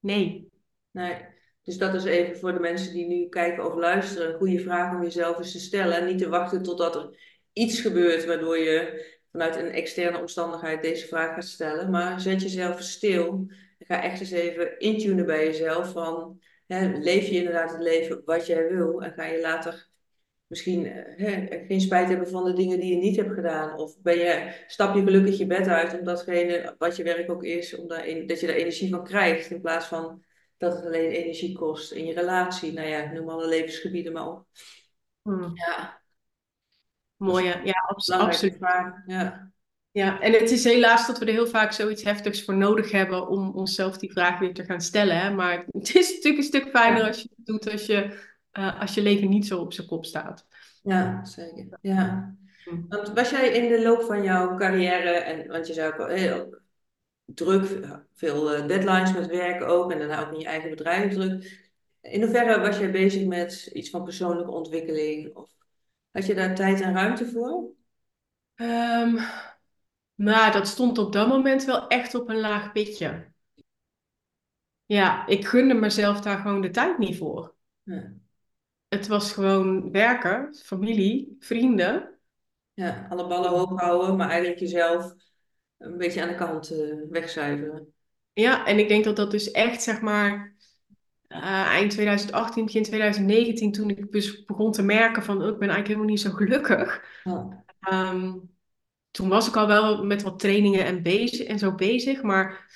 [0.00, 0.48] nee.
[0.90, 1.36] Nee.
[1.68, 4.94] Dus dat is even voor de mensen die nu kijken of luisteren, een goede vraag
[4.94, 5.96] om jezelf eens te stellen.
[5.96, 7.18] En niet te wachten totdat er
[7.52, 11.90] iets gebeurt waardoor je vanuit een externe omstandigheid deze vraag gaat stellen.
[11.90, 13.46] Maar zet jezelf stil.
[13.78, 18.22] En ga echt eens even intunen bij jezelf van, hè, leef je inderdaad het leven
[18.24, 19.02] wat jij wil?
[19.02, 19.88] En ga je later
[20.46, 23.78] misschien eh, hè, geen spijt hebben van de dingen die je niet hebt gedaan?
[23.78, 27.44] Of ben je, stap je gelukkig je bed uit om datgene wat je werk ook
[27.44, 30.26] is, om daar dat je daar energie van krijgt, in plaats van
[30.58, 32.72] dat het alleen energie kost in je relatie.
[32.72, 34.46] Nou ja, noem alle levensgebieden maar op.
[35.22, 36.00] Hm, Ja,
[37.16, 37.60] mooi, hè?
[37.60, 38.56] ja, abs- absoluut.
[39.06, 39.50] Ja,
[39.90, 43.28] Ja, en het is helaas dat we er heel vaak zoiets heftigs voor nodig hebben
[43.28, 45.20] om onszelf die vraag weer te gaan stellen.
[45.20, 45.30] Hè?
[45.34, 48.18] Maar het is natuurlijk een stuk fijner als je het doet als je,
[48.50, 50.46] eh, als je leven niet zo op zijn kop staat.
[50.82, 51.78] ja zeker.
[51.80, 52.36] Ja.
[52.64, 52.76] Hm.
[52.88, 56.06] Want was jij in de loop van jouw carrière, en, want je zei ook al,
[56.06, 56.58] heel
[57.34, 61.66] druk, veel eh, deadlines met werk ook, en daarna ook in je eigen bedrijf druk.
[62.00, 65.34] In hoeverre was jij bezig met iets van persoonlijke ontwikkeling?
[65.36, 65.50] Of
[66.10, 67.70] had je daar tijd en ruimte voor?
[68.54, 69.16] Ehm,
[70.14, 73.32] nou, dat stond op dat moment wel echt op een laag pitje.
[74.86, 77.54] Ja, ik gunde mezelf daar gewoon de tijd niet voor.
[77.82, 78.12] Ja,
[78.88, 82.18] Het was gewoon werken, familie, vrienden.
[82.74, 85.14] ja alle ballen hoog houden, maar eigenlijk jezelf
[85.78, 87.92] een beetje aan de kant eh, wegcijferen.
[88.32, 90.56] Ja, en ik denk dat dat dus echt, zeg maar,
[91.26, 95.68] eh, eind 2018, begin 2019, toen ik dus begon te merken van, oh, ik ben
[95.68, 97.04] eigenlijk helemaal niet zo gelukkig.
[97.24, 97.64] Ja.
[97.80, 98.34] Ehm,
[99.10, 102.66] toen was ik al wel met wat trainingen en, bezig, en zo bezig, maar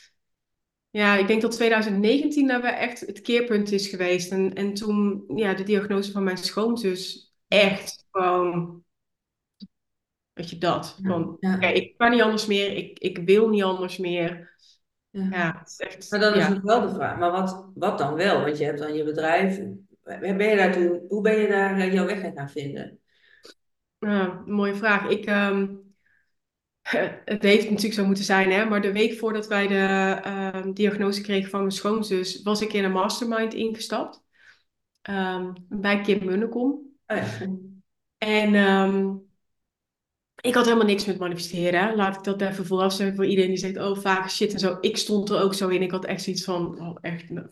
[0.90, 4.30] ja, ik denk dat 2019 daar wel echt het keerpunt is geweest.
[4.30, 8.84] En, en toen, ja, de diagnose van mijn schoonzus echt gewoon,
[10.32, 11.60] weet je dat, van, Ja.
[11.60, 14.50] ik kan niet anders meer, ik, ik wil niet anders meer.
[15.10, 15.26] Ja.
[15.30, 18.14] Ja, het is echt, Maar dan is nog wel de vraag, maar wat, wat dan
[18.14, 18.40] wel?
[18.40, 19.60] Want je hebt dan je bedrijf.
[20.02, 22.98] Ben je daar toen, hoe ben je daar eh, jouw weg in gaan vinden?
[23.98, 25.08] Ja, mooie vraag.
[25.08, 25.66] Ik, ehm,
[27.24, 29.74] het heeft natuurlijk zo moeten zijn, hè, maar de week voordat wij de
[30.22, 34.22] ehm, diagnose kregen van mijn schoonzus, was ik in een mastermind ingestapt.
[35.02, 36.80] ehm, bij Kim Munnekom.
[37.06, 37.24] Oh ja.
[38.18, 38.54] En
[40.42, 41.96] ik had helemaal niks met manifesteren.
[41.96, 44.78] Laat ik dat even vooraf zeggen voor iedereen die zegt, oh, vaak shit en zo.
[44.80, 45.82] Ik stond er ook zo in.
[45.82, 47.46] Ik had echt zoiets van, oh, echt, nou,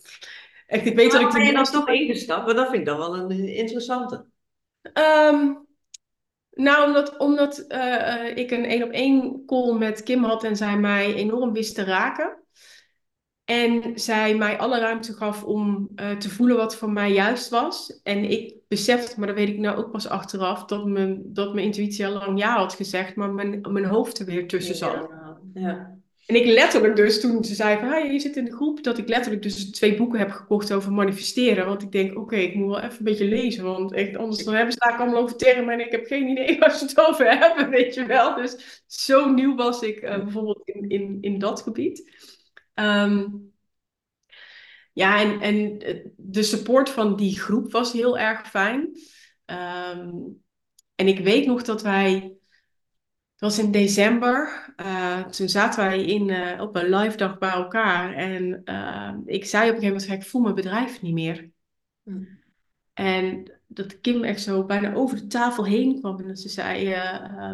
[0.66, 2.44] echt, ik weet dat ik ben je dan toch ingestapt?
[2.44, 4.26] Want dat vind ik dan wel een interessante.
[4.82, 5.52] Ehm,
[6.50, 10.56] nou, omdat, omdat eh, eh, ik een één op één call met Kim had en
[10.56, 12.39] zij mij enorm wist te raken.
[13.50, 18.00] En zij mij alle ruimte gaf om eh, te voelen wat voor mij juist was.
[18.02, 21.66] En ik besefte, maar dat weet ik nou ook pas achteraf, dat mijn, dat mijn
[21.66, 24.92] intuïtie al lang ja had gezegd, maar mijn, mijn hoofd er weer tussen zat.
[24.92, 25.98] Ja, ja.
[26.26, 28.98] En ik letterlijk dus, toen ze zei van, ah, je zit in de groep, dat
[28.98, 31.66] ik letterlijk dus twee boeken heb gekocht over manifesteren.
[31.66, 34.54] Want ik denk, oké, ik moet wel even een beetje lezen, want echt, anders dan
[34.54, 37.38] hebben sta ik allemaal over termen en ik heb geen idee waar ze het over
[37.38, 38.34] hebben, weet je wel.
[38.34, 42.28] Dus zo nieuw was ik uh, bijvoorbeeld in, in, in dat gebied.
[42.80, 43.52] Um,
[44.92, 45.78] ja, en, en
[46.16, 48.80] de support van die groep was heel erg fijn.
[49.46, 50.42] Um,
[50.94, 52.34] en ik weet nog dat wij
[53.40, 54.64] het was in december.
[54.76, 58.14] Uh, toen zaten wij in, uh, op een live dag bij elkaar.
[58.14, 61.50] En uh, ik zei op een gegeven moment, ik voel mijn bedrijf niet meer.
[62.02, 62.28] Mm.
[62.92, 66.20] En dat Kim echt zo bijna over de tafel heen kwam.
[66.20, 66.94] En ze zei,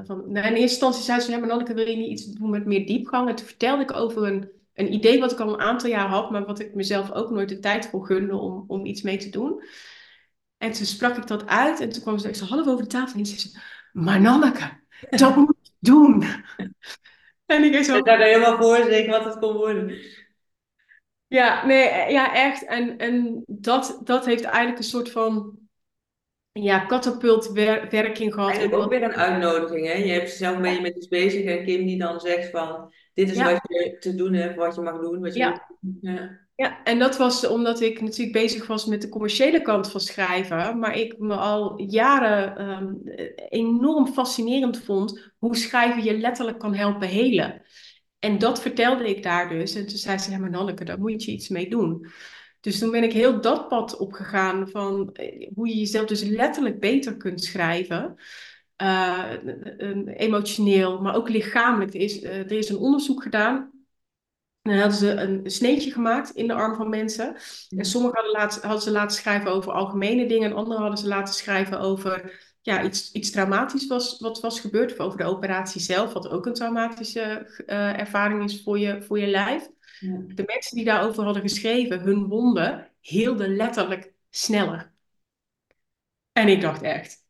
[0.05, 2.51] van, nou, in eerste instantie zei ze, ja, maar Nanneke, wil je niet iets doen
[2.51, 3.29] met meer diepgang?
[3.29, 6.31] En toen vertelde ik over een, een idee wat ik al een aantal jaar had,
[6.31, 9.31] maar wat ik mezelf ook nooit de tijd voor gunde om, om iets mee te
[9.31, 9.63] doen.
[10.59, 13.19] En toen sprak ik dat uit en toen kwam ze, ik half over de tafel
[13.19, 13.63] en zei
[13.93, 16.25] maar Nanneke, dat moet doen.
[17.47, 18.03] En ik zo...
[18.03, 19.99] daar helemaal voor zeker wat het kon worden.
[21.27, 22.65] Ja, nee, ja, echt.
[22.65, 25.59] En, en dat, dat heeft eigenlijk een soort van
[26.53, 28.51] ja, katapultwerking gehad.
[28.51, 29.93] Eigenlijk ook weer een uitnodiging, hè?
[29.93, 32.93] Je hebt jezelf mee met iets bezig en Kim die dan zegt van...
[33.17, 35.69] Dit is wat je te doen hebt, wat je mag doen, wat je ja.
[36.01, 36.45] ja.
[36.55, 40.79] Ja, en dat was omdat ik natuurlijk bezig was met de commerciële kant van schrijven,
[40.79, 42.95] maar ik me al jaren ehm,
[43.49, 47.63] enorm fascinerend vond hoe schrijven je letterlijk kan helpen helen.
[48.19, 49.75] En dat vertelde ik daar dus.
[49.75, 52.07] En toen zei ze, ja maar Nanneke, daar moet je iets mee doen.
[52.61, 56.81] Dus toen ben ik heel dat pad opgegaan van eh, hoe je jezelf dus letterlijk
[56.81, 58.15] beter kunt schrijven.
[58.83, 59.33] Uh,
[60.17, 61.95] emotioneel, maar ook lichamelijk.
[61.95, 63.77] Er is, uh, er is een onderzoek gedaan
[64.67, 67.37] dan hadden ze een sneetje gemaakt in de arm van mensen.
[67.77, 70.51] En sommigen hadden, laten, hadden ze laten schrijven over algemene dingen.
[70.51, 74.93] En anderen hadden ze laten schrijven over ja, iets, iets traumatisch was, wat was gebeurd.
[74.93, 79.19] Of over de operatie zelf, wat ook een traumatische uh, ervaring is voor je, voor
[79.19, 79.69] je lijf.
[80.01, 80.23] Ja.
[80.27, 84.93] De mensen die daarover hadden geschreven, hun wonden hielden letterlijk sneller.
[86.33, 87.26] En ik dacht echt.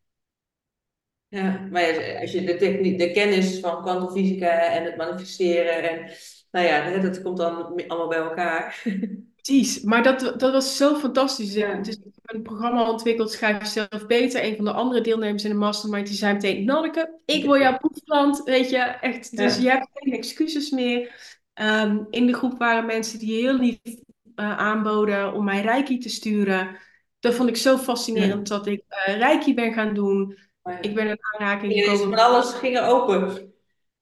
[1.28, 6.10] Ja, maar als je de, techniek, de kennis van kwantumfysica en het manifesteren en
[6.50, 8.82] nou ja, dat komt dan allemaal bij elkaar.
[9.46, 11.54] Precies, maar dat, dat was zo fantastisch.
[11.54, 11.74] Ja.
[11.74, 14.44] Dus ik heb een programma ontwikkeld, Schrijf Jezelf Beter.
[14.44, 16.64] Een van de andere deelnemers in de mastermind, die zei meteen...
[16.64, 18.78] Nanneke, ik wil jouw proefklant, weet je.
[18.78, 21.14] Echt, dus je hebt geen excuses meer.
[21.54, 26.08] Ehm, in de groep waren mensen die heel lief uh, aanboden om mij Reiki te
[26.08, 26.76] sturen.
[27.20, 30.38] Dat vond ik zo fascinerend dat ik uh, Reiki ben gaan doen.
[30.80, 32.18] Ik ben in aanraking gekomen.
[32.18, 33.54] alles ging open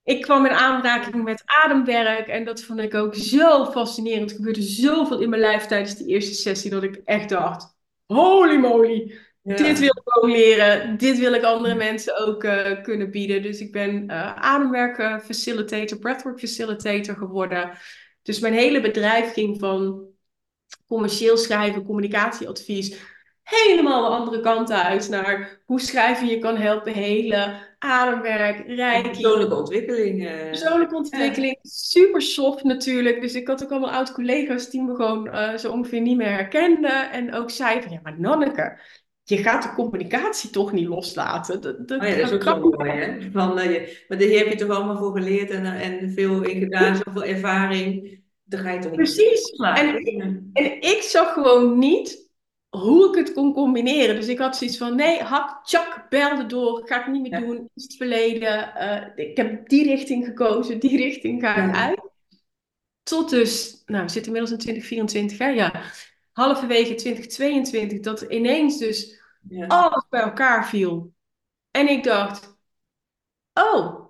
[0.05, 4.31] ik kwam in aanraking met ademwerk en dat vond ik ook zo fascinerend.
[4.31, 8.57] Er gebeurde zoveel in mijn lijf tijdens die eerste sessie dat ik echt dacht: holy
[8.57, 10.97] moly, dit wil ik ook leren.
[10.97, 13.43] Dit wil ik andere mensen ook uh, kunnen bieden.
[13.43, 17.71] Dus ik ben uh, ademwerk facilitator, breathwork facilitator geworden.
[18.23, 20.07] Dus mijn hele bedrijf ging van
[20.87, 23.14] commercieel schrijven, communicatieadvies
[23.45, 29.11] helemaal de andere kant uit naar hoe schrijven je kan helpen hele ademwerk, reiki.
[29.11, 30.29] Persoonlijke ontwikkeling.
[30.49, 33.21] Persoonlijke ontwikkeling, super soft natuurlijk.
[33.21, 37.11] Dus ik had ook allemaal oud-collega's die me gewoon uh, zo ongeveer niet meer herkenden.
[37.11, 38.79] En ook zeiden van, ja maar Nanneke,
[39.23, 41.61] je gaat de communicatie toch niet loslaten.
[41.61, 43.31] Dat, dat, oh ja, dat is ook zo mooi, hè?
[43.33, 46.61] Van, uh, je, maar daar heb je toch allemaal voor geleerd en, en veel in
[46.61, 48.23] gedaan, zoveel ervaring.
[48.45, 49.51] Dan ga je toch Precies.
[49.51, 49.97] En,
[50.53, 52.24] en ik zag gewoon niet
[52.79, 54.15] hoe ik het kon combineren.
[54.15, 57.71] Dus ik had zoiets van, nee, hak, tjak, belde door, ga ik niet meer doen,
[57.75, 58.73] is het verleden.
[58.77, 62.01] Uh, ik heb die richting gekozen, die richting ga ik uit.
[63.03, 65.49] Tot dus, nou, we zitten inmiddels in 2024, hè?
[65.49, 65.83] Ja.
[66.33, 69.67] Halverwege 2022, dat ineens dus ja.
[69.67, 71.13] alles bij elkaar viel.
[71.71, 72.57] En ik dacht,
[73.53, 74.09] oh,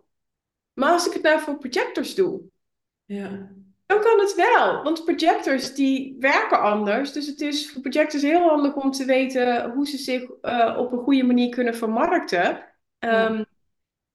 [0.73, 2.43] maar als ik het nou voor projectors doe,
[3.05, 3.51] ja.
[3.87, 7.12] Dan kan het wel, want projectors die werken anders.
[7.12, 10.93] Dus het is voor projectors heel handig om te weten hoe ze zich uh, op
[10.93, 12.64] een goede manier kunnen vermarkten.
[12.99, 13.45] Um,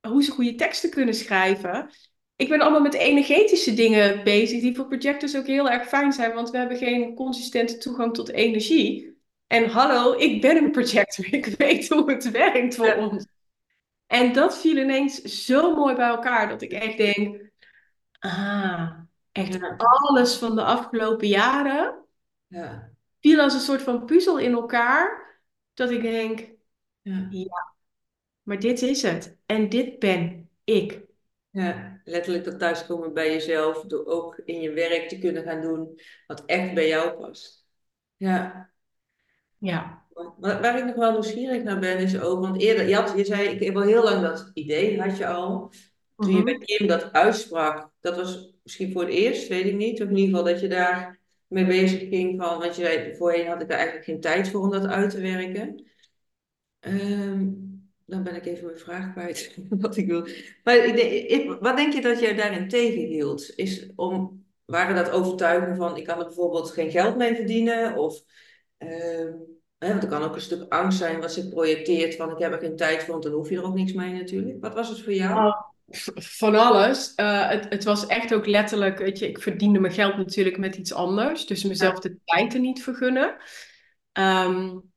[0.07, 1.89] Hoe ze goede teksten kunnen schrijven.
[2.36, 6.34] Ik ben allemaal met energetische dingen bezig, die voor projectors ook heel erg fijn zijn,
[6.34, 9.17] want we hebben geen consistente toegang tot energie.
[9.47, 13.26] En hallo, ik ben een projector, ik weet hoe het werkt voor ons.
[14.07, 17.51] En dat viel ineens zo mooi bij elkaar dat ik echt denk:
[18.20, 18.99] ah,
[19.40, 22.06] Echt alles van de afgelopen jaren
[22.48, 22.92] ja.
[23.20, 25.28] viel als een soort van puzzel in elkaar.
[25.74, 26.50] Dat ik denk,
[27.02, 27.28] ja.
[27.30, 27.76] ja,
[28.42, 29.38] maar dit is het.
[29.46, 31.08] En dit ben ik.
[31.50, 33.82] Ja, letterlijk dat thuiskomen bij jezelf.
[33.82, 37.68] Door ook in je werk te kunnen gaan doen wat echt bij jou past.
[38.18, 38.70] Ja.
[39.58, 40.08] Ja.
[40.38, 43.48] Waar, ik nog wel nieuwsgierig naar ben, is ook, want eerder, je, had, je zei,
[43.48, 45.72] ik heb al heel lang dat idee, had je al.
[46.16, 46.44] Toen je mhm.
[46.44, 50.01] met Kim dat uitsprak, dat was misschien voor het eerst, weet ik niet.
[50.01, 53.47] Of in ieder geval dat je daar mee bezig ging van, want je zei, voorheen
[53.47, 55.84] had ik daar eigenlijk geen tijd voor om dat uit te werken.
[56.80, 57.47] Ehm,
[58.05, 60.28] dan ben ik even mijn vraag kwijt, wat ik wil.
[60.64, 63.53] Maar ik wat denk je dat jij daarin tegenhield?
[63.55, 67.97] Is om, waren dat overtuigingen van, ik kan er bijvoorbeeld geen geld mee verdienen?
[67.97, 68.22] Of,
[68.78, 69.34] ehm,
[69.78, 72.51] hè, want er kan ook een stuk angst zijn wat zich projecteert van, ik heb
[72.51, 74.62] er geen tijd voor, want dan hoef je er ook niks mee natuurlijk.
[74.62, 75.53] Wat was het voor jou?
[76.16, 77.14] Van alles.
[77.16, 80.76] Uh, het, het was echt ook letterlijk, weet je, ik verdiende mijn geld natuurlijk met
[80.76, 81.46] iets anders.
[81.46, 83.36] Dus mezelf de tijd er niet vergunnen.
[84.14, 84.92] Um,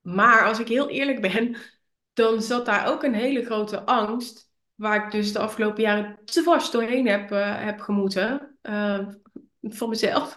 [0.00, 1.56] maar als ik heel eerlijk ben,
[2.12, 6.70] dan zat daar ook een hele grote angst, waar ik dus de afgelopen jaren dwars
[6.70, 9.08] doorheen heb, uh, heb gemoeten, uh,
[9.62, 10.34] van mezelf,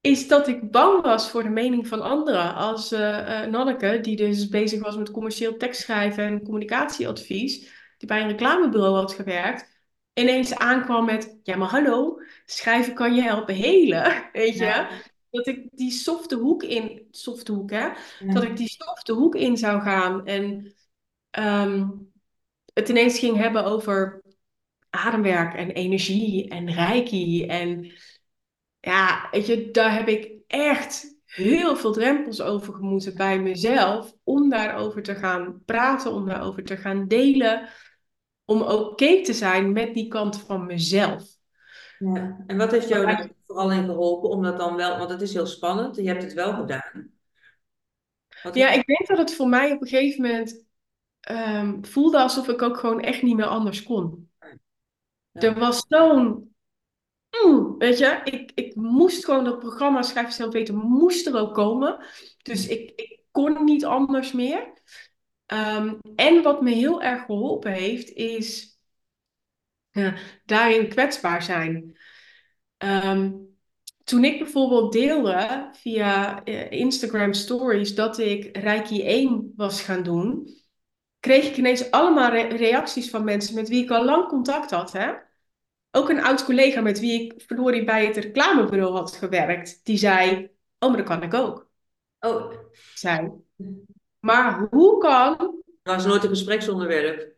[0.00, 2.54] is dat ik bang was voor de mening van anderen.
[2.54, 2.90] Als
[3.50, 9.12] Nanneke, die dus bezig was met commercieel tekstschrijven en communicatieadvies, die bij een reclamebureau had
[9.12, 9.68] gewerkt,
[10.14, 14.86] ineens aankwam met, ja maar hallo, schrijven kan je helpen helen, weet je?
[15.30, 17.88] dat ik die softe hoek in, softe hoek hè,
[18.26, 20.74] dat ik die softe hoek in zou gaan en
[21.30, 21.88] ehm,
[22.72, 24.22] het ineens ging hebben over
[24.90, 27.92] ademwerk en energie en reiki en
[28.80, 34.50] ja, weet je, daar heb ik echt heel veel drempels over gemoeten bij mezelf om
[34.50, 37.68] daarover te gaan praten, om daarover te gaan delen,
[38.44, 41.24] om oké te zijn met die kant van mezelf.
[41.98, 42.44] Ja.
[42.46, 45.32] En wat heeft jou daar vooral in geholpen om dat dan wel, want het is
[45.32, 47.10] heel spannend, je hebt het wel gedaan.
[48.52, 50.66] ja, ik denk dat het voor mij op een gegeven moment
[51.30, 54.30] um, voelde alsof ik ook gewoon echt niet meer anders kon.
[55.32, 56.55] Er was zo'n,
[57.78, 62.04] weet je, ik, ik moest gewoon dat programma Schrijf Zelf Weten, moest er ook komen.
[62.42, 64.72] Dus ik, ik kon niet anders meer.
[65.46, 68.78] Ehm, en wat me heel erg geholpen heeft, is
[69.90, 70.14] ja,
[70.44, 71.98] daarin kwetsbaar zijn.
[72.76, 73.32] Ehm,
[74.04, 80.48] toen ik bijvoorbeeld deelde via uh, Instagram Stories dat ik Reiki 1 was gaan doen,
[81.20, 84.92] kreeg ik ineens allemaal reacties van mensen met wie ik al lang contact had.
[84.92, 85.12] Hè?
[85.96, 90.50] Ook een oud collega met wie ik verdorie bij het reclamebureau had gewerkt, die zei:
[90.78, 91.68] Oh, maar dat kan ik ook.
[92.20, 92.52] Oh.
[92.94, 93.30] Zei.
[94.20, 95.36] Maar hoe kan.
[95.82, 97.34] Dat was nooit een gespreksonderwerp.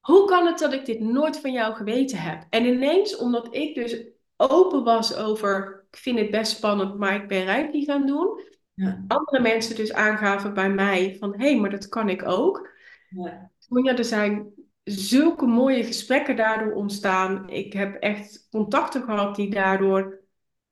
[0.00, 2.46] Hoe kan het dat ik dit nooit van jou geweten heb?
[2.50, 4.02] En ineens, omdat ik dus
[4.36, 8.40] open was over, ik vind het best spannend, maar ik ben Reiki gaan doen.
[8.74, 9.04] Ja.
[9.08, 12.68] Andere mensen dus aangaven bij mij van, hé, hey, maar dat kan ik ook.
[13.08, 13.50] Ja.
[13.82, 14.52] ja, er zijn
[14.90, 17.48] zulke mooie gesprekken daardoor ontstaan.
[17.48, 20.20] Ik heb echt contacten gehad die daardoor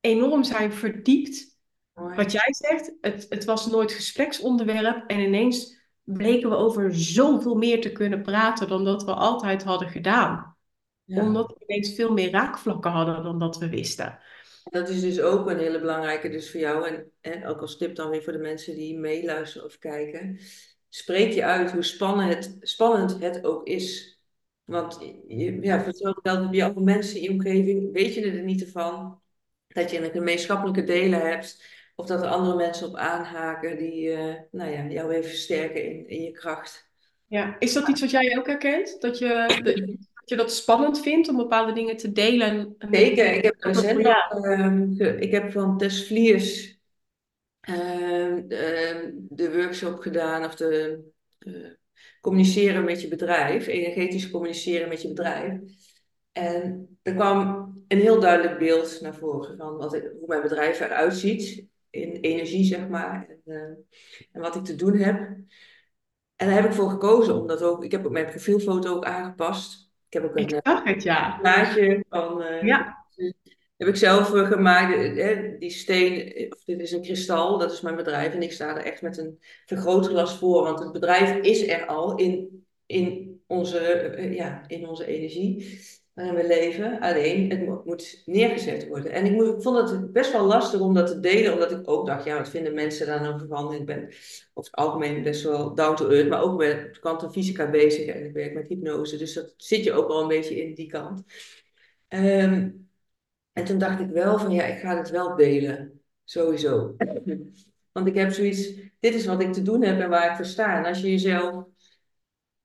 [0.00, 1.56] enorm zijn verdiept.
[1.94, 7.80] Wat jij zegt, het, het was nooit gespreksonderwerp en ineens bleken we over zoveel meer
[7.80, 10.56] te kunnen praten dan dat we altijd hadden gedaan.
[11.06, 14.18] Omdat we ineens veel meer raakvlakken hadden dan dat we wisten.
[14.70, 17.94] Dat is dus ook een hele belangrijke dus voor jou en, en ook als tip
[17.94, 20.38] dan weer voor de mensen die meeluisteren of kijken.
[20.88, 24.18] Spreek je uit hoe spannend het, spannend het ook is.
[24.64, 24.98] Want
[25.60, 29.20] ja, voor heb je allemaal mensen in je omgeving, weet je er niet van
[29.68, 31.62] dat je een gemeenschappelijke delen hebt
[31.96, 36.08] of dat er andere mensen op aanhaken die uh, nou ja, jou even versterken in,
[36.08, 36.90] in je kracht.
[37.26, 39.00] Ja, is dat iets wat jij ook herkent?
[39.00, 39.44] Dat je,
[40.14, 42.74] dat je dat spannend vindt om bepaalde dingen te delen?
[42.90, 44.30] Zeker, ik heb recent ja.
[44.30, 46.77] Ehm, ik heb van Tess Vliers
[47.76, 51.02] de, de, workshop gedaan, of de
[51.38, 51.66] uh,
[52.20, 55.60] communiceren met je bedrijf, energetisch communiceren met je bedrijf.
[56.32, 61.14] En er kwam een heel duidelijk beeld naar voren van wat hoe mijn bedrijf eruit
[61.14, 63.28] ziet in energie, zeg maar.
[63.28, 63.62] En, uh,
[64.32, 65.16] en, wat ik te doen heb.
[66.36, 69.90] En daar heb ik voor gekozen, omdat ook, ik heb ook mijn profielfoto ook aangepast.
[70.06, 71.38] Ik heb ook een ik zag het, ja.
[71.40, 72.42] plaatje van.
[72.42, 72.97] Uh, ja.
[73.78, 75.14] Heb ik zelf gemaakt,
[75.60, 78.34] die steen, of dit is een kristal, dat is mijn bedrijf.
[78.34, 82.16] En ik sta er echt met een vergrootglas voor, want het bedrijf is er al
[82.16, 85.80] in, in, onze, ja, in onze energie
[86.18, 87.00] waarin we leven.
[87.00, 89.12] Alleen, het moet neergezet worden.
[89.12, 92.24] En ik, vond het best wel lastig om dat te delen, omdat ik ook dacht,
[92.24, 93.72] ja, wat vinden mensen daar nou van?
[93.72, 94.04] Ik ben
[94.54, 98.06] over het algemeen best wel down to earth, maar ook met de kant fysica bezig
[98.06, 99.16] en ik werk met hypnose.
[99.16, 101.22] Dus dat zit je ook wel een beetje in die kant.
[102.08, 102.70] Ehm,
[103.58, 106.00] en toen dacht ik wel van, ja, ik ga het wel delen.
[106.24, 106.94] Sowieso.
[107.92, 110.44] Want ik heb zoiets, dit is wat ik te doen heb en waar ik voor
[110.44, 110.78] sta.
[110.78, 111.64] En als je jezelf,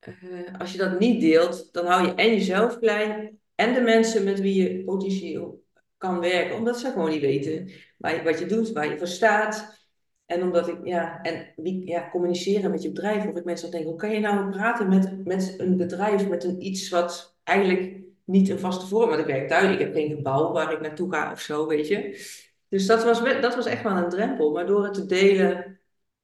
[0.08, 4.24] uh, als je dat niet deelt, dan hou je en jezelf klein en de mensen
[4.24, 5.64] met wie je potentieel
[5.98, 9.08] kan werken, omdat ze gewoon niet weten waar je, wat je doet, waar je voor
[9.08, 9.82] staat.
[10.26, 13.86] En omdat ik, ja, en wie, ja, communiceren met je bedrijf, of ik mensen denk,
[13.86, 18.50] hoe kan je nou praten met, met een bedrijf, met een iets wat eigenlijk niet
[18.50, 19.74] een vaste vorm, want ik werk thuis.
[19.74, 22.28] Ik heb geen gebouw waar ik naartoe ga of zo, weet je.
[22.70, 24.52] Dus dat was, dat was echt wel een drempel.
[24.52, 25.80] Maar door het te delen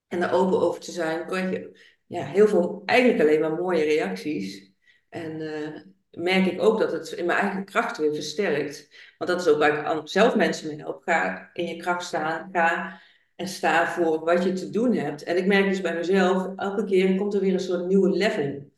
[0.08, 3.84] en er open over te zijn, krijg je ja, heel veel, eigenlijk alleen maar mooie
[3.84, 4.72] reacties.
[5.10, 5.82] En uh,
[6.12, 8.90] merk ik ook dat het in mijn eigen kracht weer versterkt.
[9.18, 11.04] Want dat is ook waar ik zelf mensen mee help.
[11.04, 13.02] Ga in je kracht staan, ga
[13.36, 15.24] en sta voor wat je te doen hebt.
[15.24, 18.72] En ik merk dus bij mezelf, elke keer komt er weer een soort nieuwe level.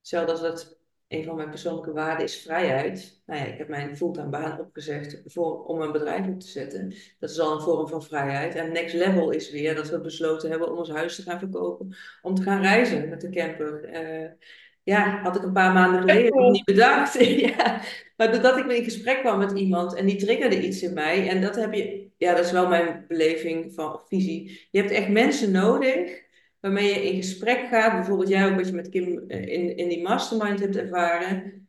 [0.00, 0.75] Zelfs als dat
[1.08, 3.22] een van mijn persoonlijke waarden is vrijheid.
[3.26, 6.94] Nou ja, ik heb mijn fulltime baan opgezegd voor, om een bedrijf op te zetten.
[7.18, 8.54] Dat is al een vorm van vrijheid.
[8.54, 11.96] En next level is weer dat we besloten hebben om ons huis te gaan verkopen.
[12.22, 13.90] Om te gaan reizen met de camper.
[13.92, 14.30] Uh,
[14.82, 17.24] ja, had ik een paar maanden geleden niet bedacht.
[17.48, 17.80] ja.
[18.16, 21.28] Maar doordat ik in gesprek kwam met iemand en die triggerde iets in mij.
[21.28, 24.68] En dat heb je, ja, dat is wel mijn beleving van visie.
[24.70, 26.24] Je hebt echt mensen nodig
[26.66, 27.92] waarmee je in gesprek gaat.
[27.92, 31.68] Bijvoorbeeld jij ook wat je met Kim eh, in, in die mastermind hebt ervaren.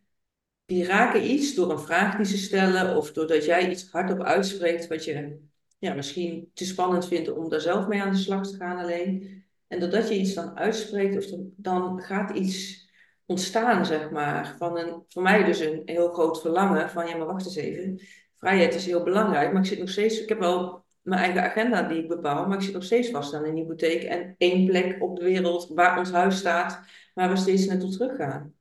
[0.66, 4.88] Die raken iets door een vraag die ze stellen of doordat jij iets hardop uitspreekt
[4.88, 5.40] wat je
[5.80, 9.44] ja, misschien te spannend vindt om daar zelf mee aan de slag te gaan alleen.
[9.68, 12.90] En doordat je iets dan uitspreekt, of dan, dan gaat iets
[13.26, 14.56] ontstaan, zeg maar.
[14.58, 18.02] Van een, voor mij dus een heel groot verlangen van, ja, maar wacht eens even.
[18.36, 21.82] Vrijheid is heel belangrijk, maar ik zit nog steeds, ik heb wel mijn eigen agenda
[21.82, 25.04] die ik bepaal, maar ik zit nog steeds vast aan een hypotheek en één plek
[25.04, 26.82] op de wereld waar ons huis staat,
[27.14, 28.56] waar we steeds naartoe teruggaan.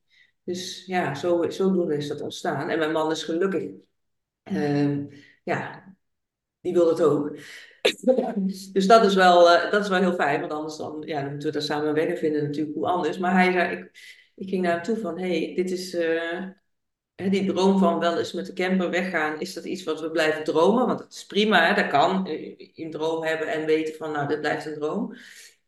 [0.45, 2.69] Dus ja, zo, zodoende is dat ontstaan.
[2.69, 3.71] En mijn man is gelukkig.
[4.53, 4.99] Uh,
[5.43, 5.85] ja,
[6.61, 7.37] die wil het ook.
[8.73, 11.31] dus dat is, wel, uh, dat is wel heel fijn, want anders dan, ja, dan
[11.31, 13.19] moeten we daar samen weg vinden natuurlijk hoe anders.
[13.19, 13.91] Maar hij zei, ik,
[14.35, 16.49] ik ging naar hem toe van, hey, dit is uh,
[17.17, 19.41] die droom van wel eens met de camper weggaan.
[19.41, 20.87] Is dat iets wat we blijven dromen?
[20.87, 22.29] Want dat is prima, dat kan.
[22.75, 25.15] Een droom hebben en weten van, nou, dit blijft een droom.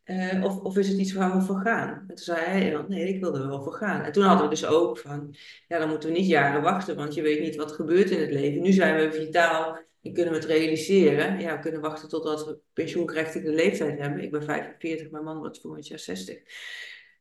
[0.05, 1.89] Uh, of, of is het iets waar we voor gaan?
[1.89, 4.01] En toen zei hij, nee, ik wil er wel voor gaan.
[4.01, 5.35] En toen hadden we dus ook van,
[5.67, 8.19] ja, dan moeten we niet jaren wachten, want je weet niet wat er gebeurt in
[8.19, 8.61] het leven.
[8.61, 11.39] Nu zijn we vitaal en kunnen we het realiseren.
[11.39, 14.23] Ja, we kunnen wachten totdat we pensioengerechtigde leeftijd hebben.
[14.23, 16.37] Ik ben 45, mijn man wordt volgend jaar 60.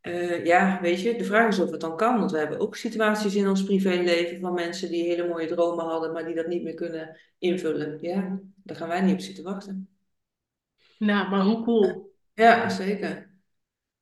[0.03, 2.19] Uh, ja, weet je, de vraag is of het dan kan.
[2.19, 6.13] Want we hebben ook situaties in ons privéleven van mensen die hele mooie dromen hadden,
[6.13, 7.99] maar die dat niet meer kunnen invullen.
[8.01, 9.89] Ja, daar gaan wij niet op zitten wachten.
[10.99, 12.13] Nou, maar hoe cool.
[12.35, 13.27] Ja, zeker.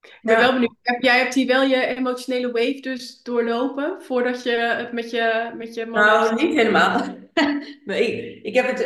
[0.00, 0.76] Ik ben wel benieuwd.
[0.82, 5.52] Heb, jij hebt hier wel je emotionele wave dus doorlopen voordat je het met je,
[5.56, 6.04] met je man...
[6.04, 7.04] Nou, niet helemaal.
[7.84, 8.80] nee, ik heb het...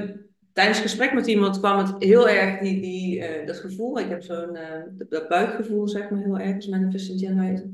[0.00, 3.98] Um, tijdens het gesprek met iemand kwam het heel erg, die, die, uh, dat gevoel.
[3.98, 7.66] Ik heb zo'n uh, dat buikgevoel, zeg maar, heel erg als manifesting generator.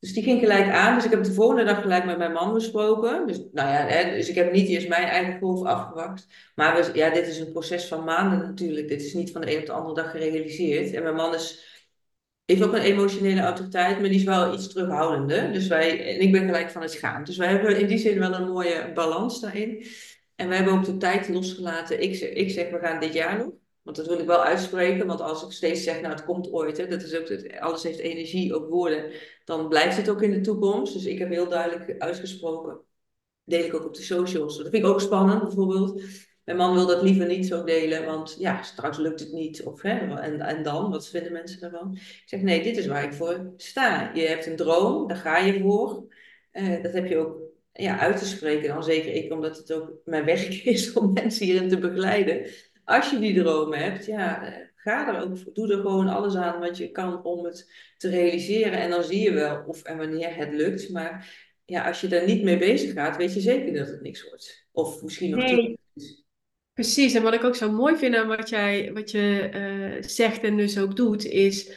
[0.00, 0.94] Dus die ging gelijk aan.
[0.94, 3.26] Dus ik heb de volgende dag gelijk met mijn man besproken.
[3.26, 6.26] Dus, nou ja, hè, dus ik heb niet eerst mijn eigen golf afgewacht.
[6.54, 8.88] Maar we, ja, dit is een proces van maanden natuurlijk.
[8.88, 10.92] Dit is niet van de een op de andere dag gerealiseerd.
[10.92, 11.64] En mijn man is,
[12.44, 15.52] heeft ook een emotionele autoriteit, maar die is wel iets terughoudender.
[15.52, 17.24] Dus wij, en ik ben gelijk van het gaan.
[17.24, 19.86] Dus wij hebben in die zin wel een mooie balans daarin.
[20.40, 22.02] En we hebben ook de tijd losgelaten.
[22.02, 23.52] Ik, ik zeg, we gaan dit jaar nog.
[23.82, 25.06] Want dat wil ik wel uitspreken.
[25.06, 26.76] Want als ik steeds zeg, nou het komt ooit.
[26.76, 29.12] Hè, dat is ook, alles heeft energie, ook woorden.
[29.44, 30.92] Dan blijft het ook in de toekomst.
[30.92, 32.80] Dus ik heb heel duidelijk uitgesproken.
[33.44, 34.56] Deel ik ook op de socials.
[34.56, 36.02] Dat vind ik ook spannend bijvoorbeeld.
[36.44, 38.04] Mijn man wil dat liever niet zo delen.
[38.04, 39.62] Want ja, straks lukt het niet.
[39.62, 40.90] Of, hè, en, en dan?
[40.90, 41.92] Wat vinden mensen daarvan?
[41.94, 44.10] Ik zeg, nee, dit is waar ik voor sta.
[44.14, 46.04] Je hebt een droom, daar ga je voor.
[46.52, 47.49] Uh, dat heb je ook
[47.80, 48.68] ja, uit te spreken.
[48.68, 52.46] Dan zeker ik, omdat het ook mijn werk is om mensen hierin te begeleiden.
[52.84, 56.60] Als je die dromen hebt, ja, eh, ga er ook, doe er gewoon alles aan
[56.60, 58.78] wat je kan om het te realiseren.
[58.78, 60.90] En dan zie je wel of en wanneer het lukt.
[60.90, 64.28] Maar ja, als je daar niet mee bezig gaat, weet je zeker dat het niks
[64.28, 64.66] wordt.
[64.72, 65.78] Of misschien nog nee.
[66.72, 70.42] Precies, en wat ik ook zo mooi vind aan wat, jij, wat je uh, zegt
[70.42, 71.72] en dus ook doet, is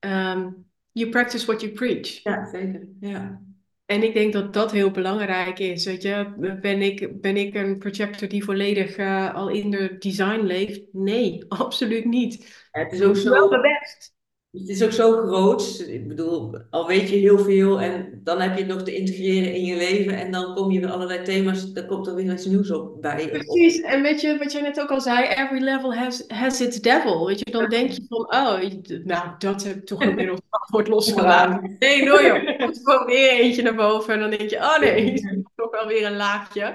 [0.00, 2.22] um, you practice what you preach.
[2.22, 2.88] Ja, zeker.
[3.00, 3.42] Ja.
[3.86, 5.84] En ik denk dat dat heel belangrijk is.
[5.84, 10.40] Weet je, ben ik, ben ik een projector die volledig uh, al in de design
[10.40, 10.80] leeft?
[10.92, 12.66] Nee, absoluut niet.
[12.70, 13.30] het is ook zo.
[13.30, 14.14] Wel best.
[14.52, 15.84] Het is ook zo groot.
[15.86, 19.54] Ik bedoel, al weet je heel veel en dan heb je het nog te integreren
[19.54, 22.46] in je leven en dan kom je weer allerlei thema's, dan komt er weer iets
[22.46, 23.28] nieuws op bij.
[23.28, 26.80] Precies, en weet je wat jij net ook al zei, every level has, has its
[26.80, 27.26] devil.
[27.26, 28.60] Weet je, dan denk je van, oh,
[29.04, 31.76] nou, dat heb ik toch inmiddels antwoord losgelaten.
[31.78, 32.36] Nee, nooit joh.
[32.48, 35.22] Er komt gewoon weer eentje naar boven en dan denk je, oh nee, is
[35.54, 36.74] toch wel weer een laagje.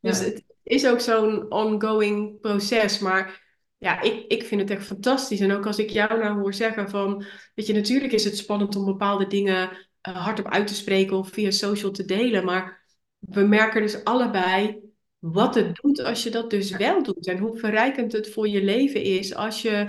[0.00, 3.47] Dus het is ook zo'n ongoing proces, maar
[3.78, 5.40] ja, ik, ik vind het echt fantastisch.
[5.40, 7.24] En ook als ik jou nou hoor zeggen van,
[7.54, 9.70] weet je, natuurlijk is het spannend om bepaalde dingen
[10.08, 12.44] uh, hardop uit te spreken of via social te delen.
[12.44, 12.84] Maar
[13.18, 14.80] we merken dus allebei
[15.18, 17.26] wat het doet als je dat dus wel doet.
[17.26, 19.88] En hoe verrijkend het voor je leven is als je,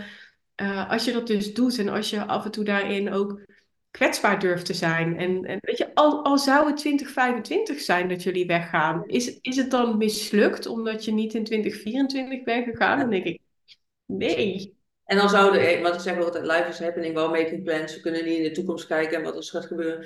[0.62, 1.78] uh, als je dat dus doet.
[1.78, 3.42] En als je af en toe daarin ook
[3.92, 5.18] kwetsbaar durft te zijn.
[5.18, 9.56] En, en weet je, al, al zou het 2025 zijn dat jullie weggaan, is, is
[9.56, 13.00] het dan mislukt omdat je niet in 2024 bent gegaan?
[13.00, 13.42] Dan denk ik,
[14.18, 14.78] nee.
[15.06, 17.96] En dan zouden, wat ik zeg altijd, life is happening, wel making plans.
[17.96, 20.04] We kunnen niet in de toekomst kijken en wat er gaat gebeuren.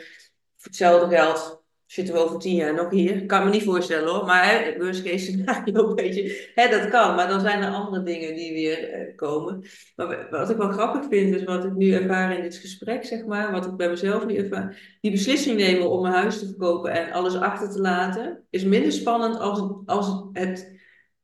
[0.58, 3.26] Voor hetzelfde geld zitten we over tien jaar nog hier.
[3.26, 7.16] Kan me niet voorstellen hoor, maar hè, worst case scenario, een beetje, hè, dat kan.
[7.16, 9.64] Maar dan zijn er andere dingen die weer eh, komen.
[9.96, 13.26] Maar wat ik wel grappig vind, is wat ik nu ervaar in dit gesprek, zeg
[13.26, 16.92] maar, wat ik bij mezelf nu ervaar, die beslissing nemen om mijn huis te verkopen
[16.92, 20.80] en alles achter te laten, is minder spannend als, als het,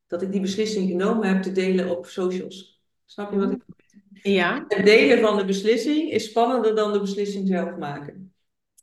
[0.06, 2.69] dat ik die beslissing genomen heb te delen op socials.
[3.10, 3.62] Snap je wat ik
[4.22, 4.64] Ja.
[4.68, 8.34] Het delen van de beslissing is spannender dan de beslissing zelf maken.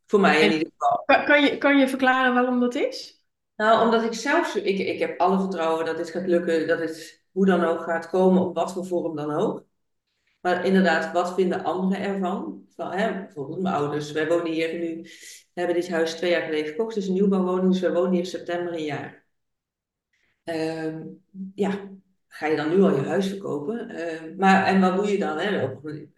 [0.05, 1.03] Voor mij in En ieder geval.
[1.05, 3.21] kan, kan je, kan je verklaren waarom dat is?
[3.55, 7.23] Nou, omdat ik zelf, ik, ik heb alle vertrouwen dat dit gaat lukken, dat het
[7.32, 9.65] hoe dan ook gaat komen, op wat voor vorm dan ook.
[10.41, 12.65] Maar inderdaad, wat vinden anderen ervan?
[12.75, 14.11] Van, hè, bijvoorbeeld mijn ouders.
[14.11, 15.09] Wij wonen hier nu, we
[15.53, 16.93] hebben dit huis twee jaar geleden gekocht.
[16.95, 19.25] Het is een nieuwbouwwoning, dus wij wonen hier september een jaar.
[20.43, 21.03] Ehm,
[21.55, 21.89] ja,
[22.38, 23.90] ga je dan nu al je huis verkopen?
[23.90, 25.38] Ehm, maar, en wat doe je dan?
[25.38, 25.50] Hè?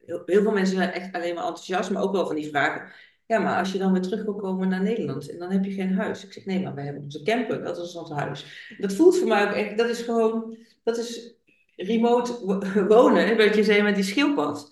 [0.06, 2.92] Heel, heel veel mensen zijn echt alleen maar enthousiast, maar ook wel van die vragen.
[3.26, 5.72] Ja, maar als je dan weer terug wil komen naar Nederland en dan heb je
[5.72, 6.26] geen huis.
[6.26, 8.68] Ik zeg, nee, maar wij hebben onze camper, dat is ons huis.
[8.78, 11.36] Dat voelt voor mij ook echt, dat is gewoon, dat is
[11.76, 12.62] remote wo-
[12.96, 14.70] wonen, wat je zei met die schildpad.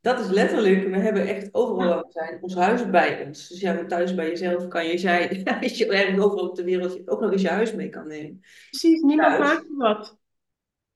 [0.00, 3.48] Dat is letterlijk, we hebben echt overal waar we zijn, ons huis bij ons.
[3.48, 7.08] Dus ja, thuis bij jezelf kan je zijn, als je ergens overal op de wereld
[7.08, 8.40] ook nog eens je huis mee kan nemen.
[8.70, 9.48] Precies, niemand Thuis.
[9.48, 10.18] maakt wat.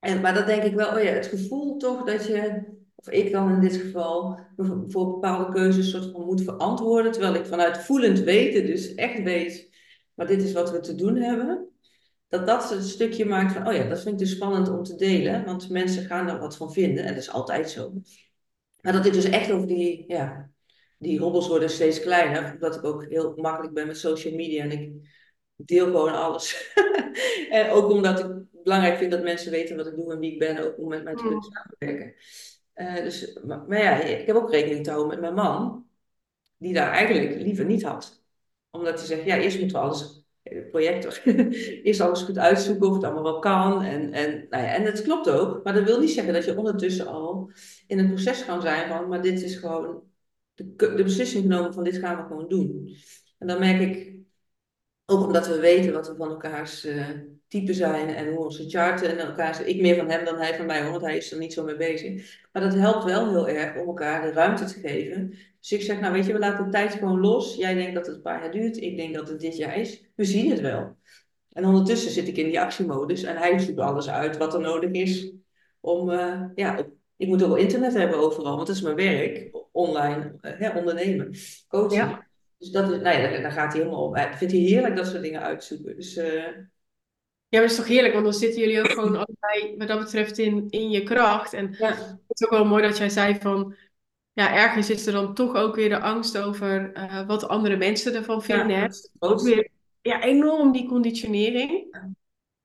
[0.01, 2.63] En, maar dan denk ik wel, oh ja, het gevoel toch dat je,
[2.95, 4.41] of ik dan in dit geval,
[4.87, 9.71] voor bepaalde keuzes soort van moet verantwoorden, terwijl ik vanuit voelend weten, dus echt weet,
[10.15, 11.69] maar dit is wat we te doen hebben,
[12.29, 14.95] dat dat een stukje maakt van, oh ja, dat vind ik dus spannend om te
[14.95, 17.93] delen, want mensen gaan er wat van vinden, en dat is altijd zo.
[18.81, 20.51] Maar dat ik dus echt over die, ja,
[20.99, 24.71] die hobbels worden steeds kleiner, omdat ik ook heel makkelijk ben met social media en
[24.71, 24.93] ik
[25.67, 26.55] deel gewoon alles.
[27.51, 28.27] En ook omdat ik
[28.63, 31.05] belangrijk vind dat mensen weten wat ik doe en wie ik ben, ook om met
[31.05, 31.53] mij te kunnen Mm.
[31.53, 32.15] samenwerken.
[32.73, 35.87] Eh, dus, maar, maar ja, ik heb ook rekening te houden met mijn man,
[36.59, 38.23] die daar eigenlijk liever niet had.
[38.71, 41.21] Omdat hij zegt, ja, eerst moeten we alles, de projector,
[41.83, 43.83] eerst alles goed uitzoeken of het allemaal wel kan.
[43.83, 46.57] En, en, nou ja, en het klopt ook, maar dat wil niet zeggen dat je
[46.59, 47.51] ondertussen al
[47.87, 50.03] in een proces kan zijn van, maar dit is gewoon
[50.55, 52.97] de, de beslissing genomen van dit gaan we gewoon doen.
[53.39, 54.20] En dan merk ik,
[55.11, 57.09] ook omdat we weten wat we van elkaars eh
[57.51, 59.67] type zijn en hoe onze charten en elkaar.
[59.67, 61.65] Ik meer van hem dan hij van mij, hoor, want hij is er niet zo
[61.65, 62.39] mee bezig.
[62.53, 65.29] Maar dat helpt wel heel erg om elkaar de ruimte te geven.
[65.61, 67.55] Dus ik zeg, nou weet je, we laten de tijd gewoon los.
[67.57, 70.05] Jij denkt dat het een paar jaar duurt, ik denk dat het dit jaar is.
[70.15, 70.97] We zien het wel.
[71.53, 74.91] En ondertussen zit ik in die actiemodus en hij zoekt alles uit wat er nodig
[74.91, 75.33] is
[75.81, 76.87] om, eh, ja,
[77.17, 81.35] ik moet ook wel internet hebben overal, want dat is mijn werk, online, eh, ondernemen,
[81.69, 82.01] coaching.
[82.01, 82.29] Ja.
[82.61, 84.15] Dus dat is, nou ja, daar, gaat hij helemaal op.
[84.15, 85.97] Hij vindt hij heerlijk dat soort dingen uitzoeken.
[85.97, 86.45] Dus eh,
[87.49, 89.99] Ja, maar dat is toch heerlijk, want dan zitten jullie ook gewoon allebei wat dat
[89.99, 91.53] betreft in, in je kracht.
[91.53, 91.89] En ja,
[92.27, 93.77] het is ook wel mooi dat jij zei van,
[94.33, 98.15] ja, ergens is er dan toch ook weer de angst over eh, wat andere mensen
[98.15, 98.77] ervan ja, vinden.
[98.77, 98.83] Hè?
[98.83, 101.99] het Ook weer, ja, enorm die conditionering.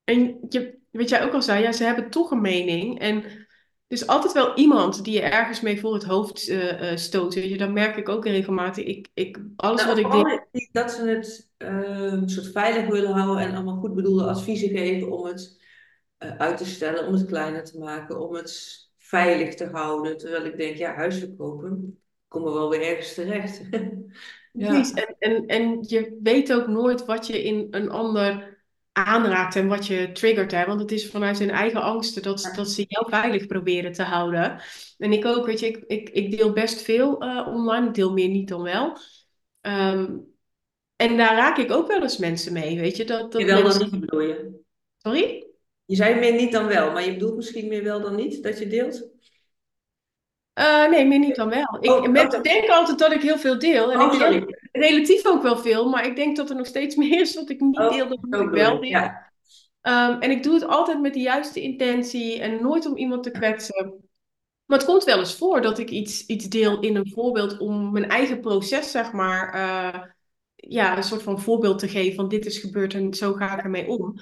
[0.04, 3.00] En je, wat jij ook al zei, ja, ze hebben toch een mening.
[3.00, 3.45] En
[3.88, 7.34] is altijd wel iemand die je ergens mee voor het hoofd eh, eh, stoot.
[7.34, 8.86] Weet je, dat merk ik ook regelmatig.
[8.86, 13.46] Ik, ik, alles Nou, wat ik niet dat ze het ehm, soort veilig willen houden
[13.46, 15.62] en allemaal goed bedoelde adviezen geven om het
[16.18, 20.18] eh, uit te stellen, om het kleiner te maken, om het veilig te houden.
[20.18, 23.62] Terwijl ik denk, ja, huis verkopen, komen we wel weer ergens terecht.
[24.58, 24.94] Ja, Precies.
[24.94, 28.55] En, en, en je weet ook nooit wat je in een ander
[28.96, 30.52] aanraakt en wat je triggert.
[30.52, 30.66] Hè?
[30.66, 34.62] Want het is vanuit hun eigen angsten dat, dat ze jou veilig proberen te houden.
[34.98, 37.88] En ik ook, weet je, ik, ik, ik deel best veel eh, online.
[37.88, 38.98] Ik deel meer niet dan wel.
[39.62, 40.18] Ehm,
[40.96, 43.06] en daar raak ik ook wel eens mensen mee, weet je.
[43.06, 44.60] Dat, dat meer wel dan niet bedoel je.
[44.98, 45.48] Sorry?
[45.86, 48.60] Je zei meer niet dan wel, maar je bedoelt misschien meer wel dan niet dat
[48.60, 49.10] je deelt?
[50.54, 51.78] Eh, nee, meer niet dan wel.
[51.80, 53.92] Ik, Oh, mensen oh, denken altijd dat ik heel veel deel.
[53.92, 54.65] En oh, ik deel sorry.
[54.80, 55.90] Relatief ook wel veel.
[55.90, 58.18] Maar ik denk dat er nog steeds meer is wat ik niet Oh, deel dan
[58.30, 58.84] wat ik wel deel.
[58.84, 59.26] Ja,
[59.86, 63.32] Ehm, en ik doe het altijd met de juiste intentie en nooit om iemand te
[63.32, 63.94] kwetsen.
[64.66, 67.92] Maar het komt wel eens voor dat ik iets, iets deel in een voorbeeld om
[67.92, 70.02] mijn eigen proces, zeg maar, eh,
[70.56, 73.64] ja, een soort van voorbeeld te geven van dit is gebeurd en zo ga ik
[73.64, 74.20] ermee om.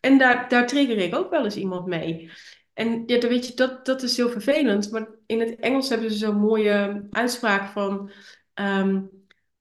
[0.00, 2.30] En daar, daar trigger ik ook wel eens iemand mee.
[2.74, 4.90] En ja, dan weet je, dat, dat is heel vervelend.
[4.90, 8.10] Maar in het Engels hebben ze zo'n mooie uitspraak van
[8.54, 9.02] ehm,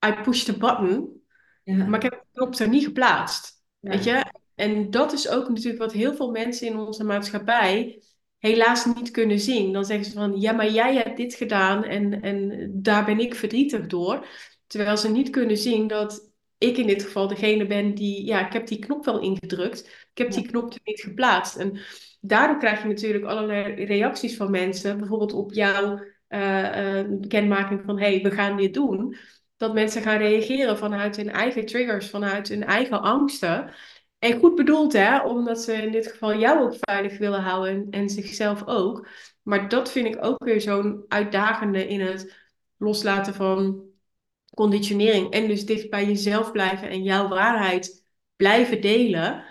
[0.05, 1.21] I push the button,
[1.63, 3.63] maar ja, ik heb de knop er niet geplaatst.
[3.79, 4.25] Weet je?
[4.55, 8.01] En dat is ook natuurlijk wat heel veel mensen in onze maatschappij
[8.37, 9.73] helaas niet kunnen zien.
[9.73, 13.35] Dan zeggen ze van, ja, maar jij hebt dit gedaan en, en daar ben ik
[13.35, 14.27] verdrietig door.
[14.67, 18.53] Terwijl ze niet kunnen zien dat ik in dit geval degene ben die, ja, ik
[18.53, 19.85] heb die knop wel ingedrukt.
[19.85, 21.55] Ik heb die knop er niet geplaatst.
[21.55, 21.79] En
[22.19, 25.99] daardoor krijg je natuurlijk allerlei reacties van mensen, bijvoorbeeld op jouw
[26.29, 29.15] uh, uh, bekendmaking van, hé, hey, we gaan dit doen.
[29.61, 33.73] Dat mensen gaan reageren vanuit hun eigen triggers, vanuit hun eigen angsten.
[34.19, 37.87] En goed bedoeld, hè, omdat ze in dit geval jou ook veilig willen houden en,
[37.89, 39.07] en zichzelf ook.
[39.41, 42.35] Maar dat vind ik ook weer zo'n uitdagende in het
[42.77, 43.83] loslaten van
[44.55, 45.31] conditionering.
[45.31, 48.05] En dus dicht bij jezelf blijven en jouw waarheid
[48.35, 49.43] blijven delen.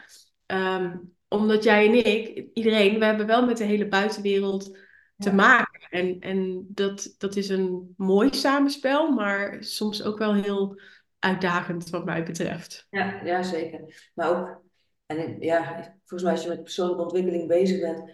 [0.46, 0.96] Ehm,
[1.28, 4.78] omdat jij en ik, iedereen, we hebben wel met de hele buitenwereld
[5.16, 5.69] te maken.
[5.91, 10.80] En, en dat, dat is een mooi samenspel, maar soms ook wel heel
[11.18, 12.86] uitdagend wat mij betreft.
[12.91, 14.11] Ja, ja zeker.
[14.14, 14.62] Maar ook,
[15.07, 18.11] en ja, volgens mij als je met persoonlijke ontwikkeling bezig bent,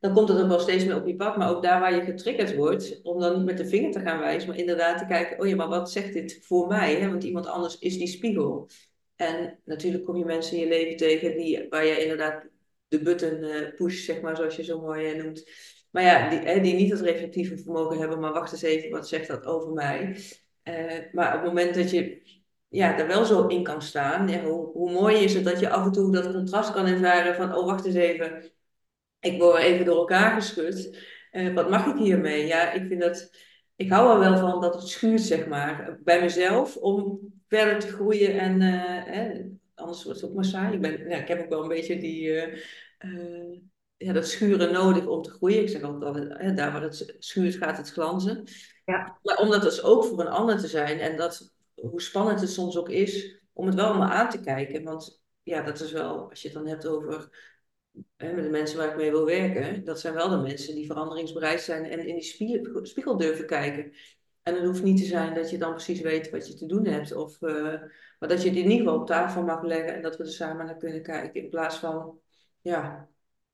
[0.00, 1.36] dan komt het ook wel steeds meer op je pad.
[1.36, 4.18] Maar ook daar waar je getriggerd wordt, om dan niet met de vinger te gaan
[4.18, 6.94] wijzen, maar inderdaad te kijken, oh ja, maar wat zegt dit voor mij?
[6.94, 7.08] Hè?
[7.08, 8.68] Want iemand anders is die spiegel.
[9.16, 12.48] En natuurlijk kom je mensen in je leven tegen die, waar je inderdaad
[12.88, 15.50] de button uh, push, zeg maar, zoals je zo mooi uh, noemt.
[15.90, 19.28] Maar ja, die, die niet het reflectieve vermogen hebben, maar wacht eens even, wat zegt
[19.28, 20.16] dat over mij?
[20.64, 22.22] Uh, maar op het moment dat je
[22.68, 25.84] ja, er wel zo in kan staan, hoe, hoe mooi is het dat je af
[25.84, 28.50] en toe dat contrast kan ervaren van, oh wacht eens even,
[29.20, 30.98] ik word even door elkaar geschud.
[31.32, 32.46] Uh, wat mag ik hiermee?
[32.46, 33.30] Ja, ik vind dat,
[33.76, 37.18] ik hou er wel van dat het schuurt, zeg maar, bij mezelf om
[37.48, 40.74] verder te groeien en uh, anders wordt het ook maar saai.
[40.74, 42.42] Ik, ben, ja, ik heb ook wel een beetje die,
[44.02, 45.62] ja, dat schuren nodig om te groeien.
[45.62, 48.44] Ik zeg altijd, hè, daar waar het schuurt gaat het glanzen.
[48.84, 49.18] Ja.
[49.22, 52.50] Maar om dat dus ook voor een ander te zijn en dat, hoe spannend het
[52.50, 54.82] soms ook is, om het wel allemaal aan te kijken.
[54.84, 57.28] Want ja, dat is wel, als je het dan hebt over
[58.16, 60.86] hè, met de mensen waar ik mee wil werken, dat zijn wel de mensen die
[60.86, 63.92] veranderingsbereid zijn en in die spiegel, spiegel durven kijken.
[64.42, 66.86] En het hoeft niet te zijn dat je dan precies weet wat je te doen
[66.86, 67.82] hebt, of, uh,
[68.18, 70.30] maar dat je het in ieder geval op tafel mag leggen en dat we er
[70.30, 71.42] samen naar kunnen kijken.
[71.42, 72.20] In plaats van,
[72.60, 73.09] ja,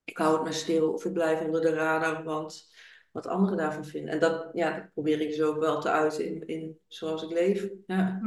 [0.07, 2.74] ik hou het maar stil of ik blijf onder de radar, want
[3.11, 4.12] wat anderen daarvan vinden.
[4.12, 7.30] En dat, ja, dat probeer ik zo ook wel te uiten in, in zoals ik
[7.30, 7.68] leef.
[7.86, 8.20] Ja.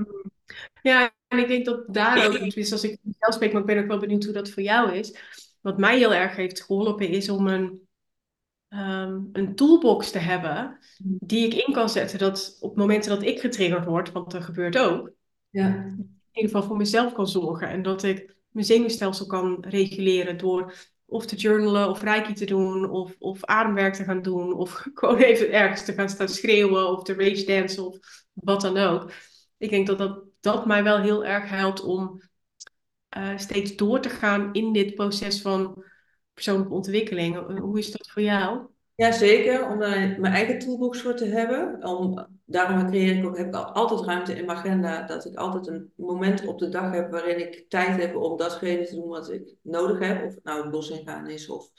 [0.82, 3.80] ja, en ik denk dat daar ook, dus als ik zelf spreek, maar ik ben
[3.80, 5.16] ook wel benieuwd hoe dat voor jou is.
[5.62, 7.88] Wat mij heel erg heeft geholpen is om een,
[8.70, 12.20] um, een toolbox te hebben die ik in kan zetten.
[12.20, 15.12] Dat op momenten dat ik getriggerd word, want dat gebeurt ook,
[15.50, 15.68] ja.
[15.68, 17.70] in ieder geval voor mezelf kan zorgen.
[17.70, 20.74] En dat ik mijn zenuwstelsel kan reguleren door
[21.10, 25.18] of te journalen of reiki te doen of, of ademwerk te gaan doen of gewoon
[25.18, 27.98] even ergens te gaan staan schreeuwen of te rage dansen of
[28.34, 29.12] wat dan ook.
[29.58, 32.22] Ik denk dat dat, dat mij wel heel erg helpt om
[33.18, 35.84] uh, steeds door te gaan in dit proces van
[36.34, 37.60] persoonlijke ontwikkeling.
[37.60, 38.68] Hoe is dat voor jou?
[38.96, 39.70] Ja, zeker.
[39.70, 41.84] Om daar mijn eigen toolbox voor te hebben.
[41.84, 45.06] Om, daarom creëer ik ook, heb ik altijd ruimte in mijn agenda.
[45.06, 48.86] Dat ik altijd een moment op de dag heb waarin ik tijd heb om datgene
[48.86, 50.26] te doen wat ik nodig heb.
[50.26, 51.72] Of nou het bos ingaan is of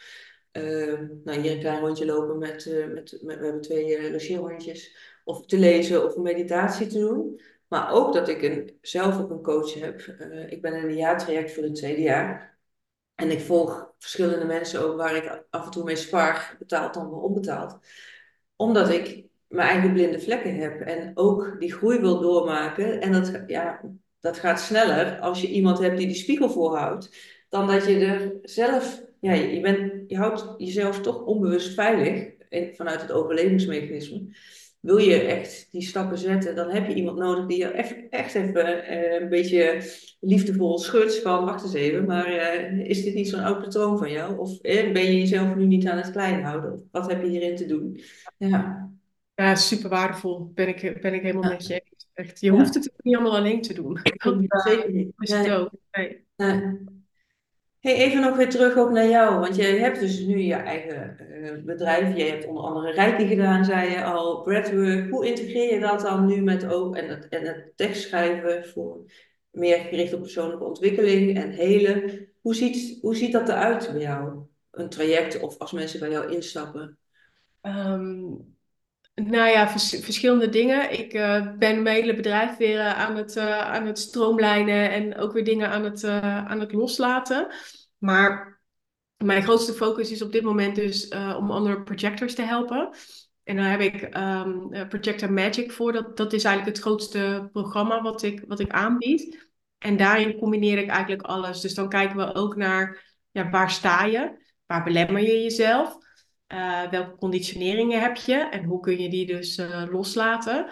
[0.53, 4.97] uh, nou, hier een klein rondje lopen met, uh, met, we hebben twee uh, logeerhondjes.
[5.25, 7.41] Of te lezen of een meditatie te doen.
[7.68, 10.01] Maar ook dat ik een, zelf ook een coach heb.
[10.21, 12.59] Uh, ik ben in een jaartraject voor het tweede jaar.
[13.14, 17.11] En ik volg verschillende mensen ook waar ik af en toe mee spar, betaald dan
[17.11, 17.79] wel onbetaald.
[18.57, 23.01] Omdat ik mijn eigen blinde vlekken heb en ook die groei wil doormaken.
[23.01, 23.80] En dat, ja,
[24.20, 27.16] dat gaat sneller als je iemand hebt die die spiegel voorhoudt,
[27.48, 32.30] dan dat je er zelf, ja, je, bent, je houdt jezelf toch onbewust veilig
[32.74, 34.28] vanuit het overlevingsmechanisme
[34.80, 37.66] wil je echt die stappen zetten, dan heb je iemand nodig die je
[38.11, 39.82] echt, even uh, een beetje
[40.20, 44.11] liefdevol schudt van, wacht eens even, maar uh, is dit niet zo'n oud patroon van
[44.11, 44.38] jou?
[44.38, 46.88] Of uh, ben je jezelf nu niet aan het klein houden?
[46.90, 48.01] wat heb je hierin te doen?
[48.36, 48.90] Ja,
[49.47, 50.51] ja super waardevol.
[50.55, 51.51] Ben ik, ben ik helemaal ja.
[51.51, 51.82] met je
[52.20, 54.01] Echt, je hoeft het niet allemaal alleen te doen.
[54.49, 55.12] Zeker niet.
[55.18, 55.70] Is het ook.
[55.93, 56.24] Nee.
[57.80, 61.16] Hey, even nog weer terug ook naar jou, want je hebt dus nu je eigen
[61.30, 62.16] uh, bedrijf.
[62.16, 65.11] Je hebt onder andere Reiki gedaan, zei je al, breathwork.
[65.11, 69.05] Hoe integreer je dat dan nu met ook en het, en het tekstschrijven voor
[69.51, 72.28] meer gericht op persoonlijke ontwikkeling en helen?
[72.41, 74.38] Hoe ziet, hoe ziet dat eruit bij jou?
[74.70, 76.99] Een traject of als mensen bij jou instappen?
[77.62, 78.59] Um,
[79.27, 80.99] nou ja, verschillende dingen.
[80.99, 85.16] Ik uh, ben mijn hele bedrijf weer uh, aan, het, uh, aan het stroomlijnen en
[85.16, 87.55] ook weer dingen aan het, aan het loslaten.
[87.99, 88.61] Maar
[89.16, 92.91] mijn grootste focus is op dit moment dus om andere projectors te helpen.
[93.45, 95.93] En daar heb ik um, Projector Magic voor.
[95.93, 99.49] Dat, dat is eigenlijk het grootste programma wat ik, wat ik aanbied.
[99.79, 101.61] En daarin combineer ik eigenlijk alles.
[101.61, 104.39] Dus dan kijken we ook naar ja, waar sta je?
[104.71, 105.97] waar belemmer je jezelf?
[106.53, 110.66] Uh, welke conditioneringen heb je en hoe kun je die dus uh, loslaten?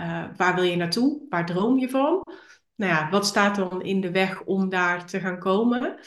[0.00, 1.26] Uh, waar wil je naartoe?
[1.28, 2.26] Waar droom je van?
[2.74, 5.98] Nou ja, wat staat dan in de weg om daar te gaan komen?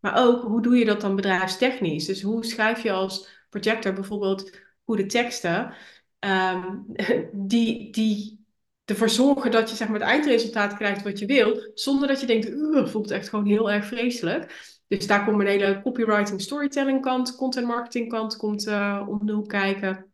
[0.00, 2.06] Maar ook, hoe doe je dat dan bedrijfstechnisch?
[2.06, 5.74] Dus hoe schrijf je als projector bijvoorbeeld goede teksten
[6.18, 6.86] um,
[7.32, 8.46] die, die
[8.84, 12.26] ervoor zorgen dat je zeg maar, het eindresultaat krijgt wat je wil, zonder dat je
[12.26, 12.50] denkt,
[12.90, 14.75] voelt echt gewoon heel erg vreselijk.
[14.88, 19.32] Dus daar komt een hele copywriting, storytelling kant, content marketing kant komt uh, om de
[19.32, 20.12] hoek kijken.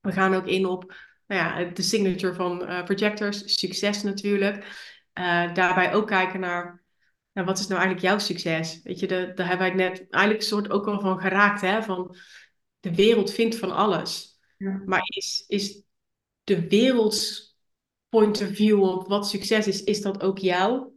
[0.00, 0.94] We gaan ook in op
[1.26, 4.56] nou ja, de signature van uh, projectors, succes natuurlijk.
[5.14, 6.82] Uh, daarbij ook kijken naar,
[7.32, 8.80] nou, wat is nou eigenlijk jouw succes?
[8.82, 11.82] Weet je, de, daar hebben wij net eigenlijk een soort ook al van geraakt, hè?
[11.82, 12.16] Van
[12.80, 14.38] de wereld vindt van alles.
[14.56, 14.82] Ja.
[14.86, 15.82] Maar is, is
[16.44, 17.48] de werelds
[18.08, 20.89] point of view op wat succes is, is dat ook jouw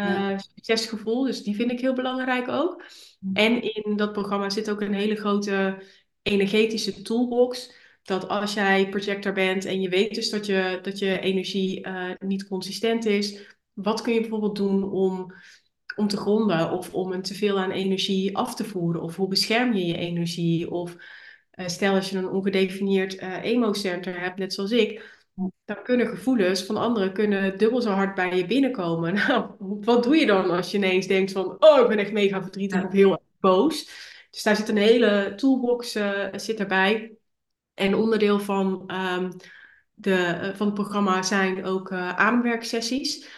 [0.00, 1.24] uh, succesgevoel?
[1.24, 2.84] Dus die vind ik heel belangrijk ook.
[3.32, 5.82] En in dat programma zit ook een hele grote
[6.22, 7.72] energetische toolbox.
[8.02, 12.10] Dat als jij projector bent en je weet dus dat je, dat je energie uh,
[12.18, 15.34] niet consistent is, wat kun je bijvoorbeeld doen om,
[15.96, 19.02] om te gronden of om een teveel aan energie af te voeren?
[19.02, 20.70] Of hoe bescherm je je energie?
[20.70, 20.96] Of
[21.54, 25.19] uh, stel als je een ongedefinieerd uh, emo-center hebt, net zoals ik,
[25.64, 29.14] dan kunnen gevoelens van anderen kunnen dubbel zo hard bij je binnenkomen.
[29.28, 32.42] Nou, wat doe je dan als je ineens denkt van, oh, ik ben echt mega
[32.42, 33.90] verdrietig of heel boos.
[34.30, 37.14] Dus daar zit een hele toolbox uh, zit erbij.
[37.74, 39.30] En onderdeel van, um,
[39.94, 43.28] de, uh, van het programma zijn ook uh, ademwerksessies.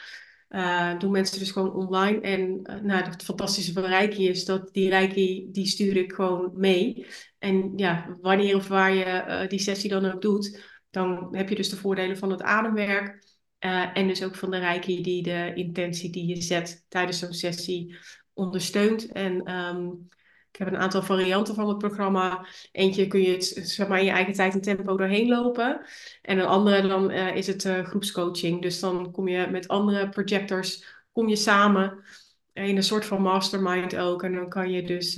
[0.50, 2.20] Uh, doen mensen dus gewoon online.
[2.20, 7.06] En nou, het fantastische van Reiki is dat die Reiki, die stuur ik gewoon mee.
[7.38, 11.68] En ja, wanneer of waar je die sessie dan ook doet, dan heb je dus
[11.68, 13.24] de voordelen van het ademwerk.
[13.60, 17.32] Uh, en dus ook van de Reiki die de intentie die je zet tijdens zo'n
[17.32, 17.96] sessie
[18.32, 19.12] ondersteunt.
[19.12, 20.08] En um,
[20.50, 22.46] ik heb een aantal varianten van het programma.
[22.72, 25.86] Eentje kun je het zeg maar, in je eigen tijd en tempo doorheen lopen.
[26.22, 28.62] En een andere dan uh, is het uh, groepscoaching.
[28.62, 31.98] Dus dan kom je met andere projectors kom je samen
[32.52, 34.22] in een soort van mastermind ook.
[34.22, 35.14] En dan kan je dus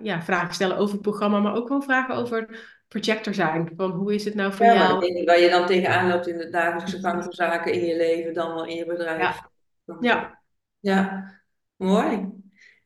[0.00, 3.72] ja, vragen stellen over het programma, maar ook gewoon vragen over projector zijn.
[3.76, 5.24] Van hoe is het nou voor ja, jou?
[5.24, 8.54] Waar je dan tegenaan loopt in de dagelijkse gang van zaken in je leven, dan
[8.54, 9.40] wel in je bedrijf.
[9.84, 9.98] Ja.
[10.00, 10.40] Ja.
[10.80, 11.32] ja.
[11.76, 12.28] Mooi.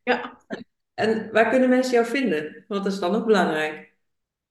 [0.03, 0.39] Ja.
[0.95, 2.65] En waar kunnen mensen jou vinden?
[2.69, 3.93] Want dat is dan ook belangrijk.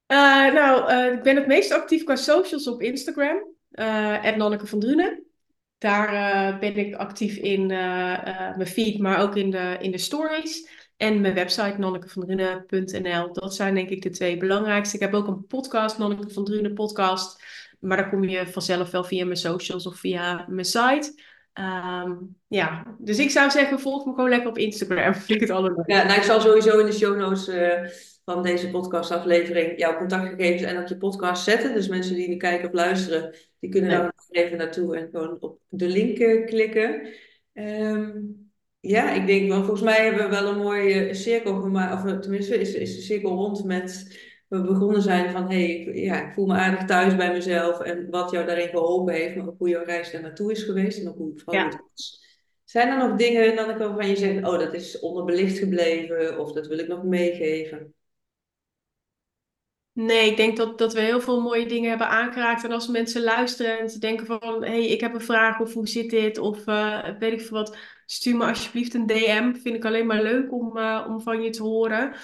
[0.06, 3.46] Uh, nou, uh, ik ben het meest actief qua socials op Instagram.
[3.70, 5.24] Uh, Nonneke van Drunen.
[5.78, 10.81] Daar ben ik actief in mijn feed, maar ook in de, in de stories.
[11.02, 13.32] En mijn website nonnekevandrunen.nl.
[13.32, 14.96] Dat zijn denk ik de twee belangrijkste.
[14.96, 17.42] Ik heb ook een podcast, Nonneke van Drunen podcast.
[17.80, 21.22] Maar daar kom je vanzelf wel via mijn socials of via mijn site.
[21.54, 25.14] Um, ja, dus ik zou zeggen, volg me gewoon lekker op Instagram.
[25.26, 25.84] Vind ik het allemaal.
[25.86, 27.88] Ja, nou, ik zal sowieso in de show notes uh,
[28.24, 31.74] van deze podcastaflevering jouw contactgegevens en ook je podcast zetten.
[31.74, 33.98] Dus mensen die nu kijken of luisteren, die kunnen ja.
[33.98, 37.08] daar even naartoe en gewoon op de link uh, klikken.
[37.52, 38.51] Um,
[38.82, 42.60] ja, ik denk wel, volgens mij hebben we wel een mooie cirkel gemaakt, of tenminste
[42.60, 44.18] is, is de cirkel rond met,
[44.48, 47.80] we begonnen zijn van, hé, hey, ik, ja, ik voel me aardig thuis bij mezelf
[47.80, 51.00] en wat jou daarin geholpen heeft, maar ook hoe jouw reis daar naartoe is geweest
[51.00, 51.88] en ook hoe het veranderd ja.
[51.94, 52.20] was.
[52.64, 56.52] Zijn er nog dingen dan ik waarvan je zegt, oh, dat is onderbelicht gebleven of
[56.52, 57.94] dat wil ik nog meegeven?
[59.92, 62.64] Nee, ik denk dat, dat we heel veel mooie dingen hebben aangeraakt.
[62.64, 64.64] En als mensen luisteren en ze denken van...
[64.64, 66.38] hé, hey, ik heb een vraag of hoe zit dit?
[66.38, 67.76] Of uh, weet ik veel wat.
[68.12, 69.54] Stuur me alsjeblieft een DM.
[69.54, 72.14] Vind ik alleen maar leuk om, uh, om van je te horen.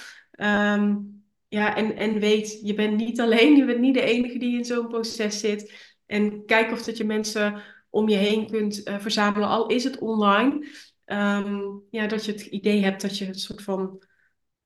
[0.41, 3.57] Um, ja, en, en weet, je bent niet alleen.
[3.57, 5.73] Je bent niet de enige die in zo'n proces zit.
[6.07, 9.49] En kijk of dat je mensen om je heen kunt uh, verzamelen.
[9.49, 10.67] Al is het online.
[11.07, 14.03] Um, ja, dat je het idee hebt dat je een soort van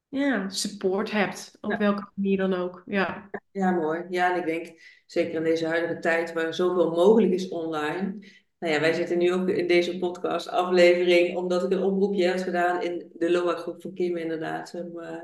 [0.08, 1.58] ja, support hebt.
[1.60, 2.82] Op welke manier dan ook.
[2.86, 3.30] Ja.
[3.50, 4.04] ja, mooi.
[4.10, 8.26] Ja, en ik denk zeker in deze huidige tijd waar zoveel mogelijk is online.
[8.62, 12.38] Nou ja, wij zitten nu ook in deze podcast aflevering omdat ik een oproepje heb
[12.38, 14.74] gedaan in de LOA groep van Kim inderdaad.
[14.74, 15.16] Om, uh,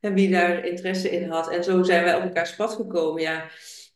[0.00, 1.50] en wie daar interesse in had.
[1.50, 3.22] En zo zijn wij op elkaar pad gekomen.
[3.22, 3.48] Ja,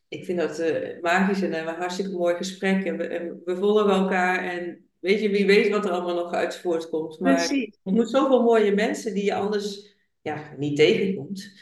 [0.08, 2.84] ik vind dat uh, magisch en een hartstikke mooi gesprek.
[2.84, 6.32] En we, en we volgen elkaar en weet je, wie weet wat er allemaal nog
[6.32, 7.20] uit voortkomt.
[7.20, 7.78] Maar Precies.
[7.82, 11.52] je moet zoveel mooie mensen die je anders ja, niet tegenkomt.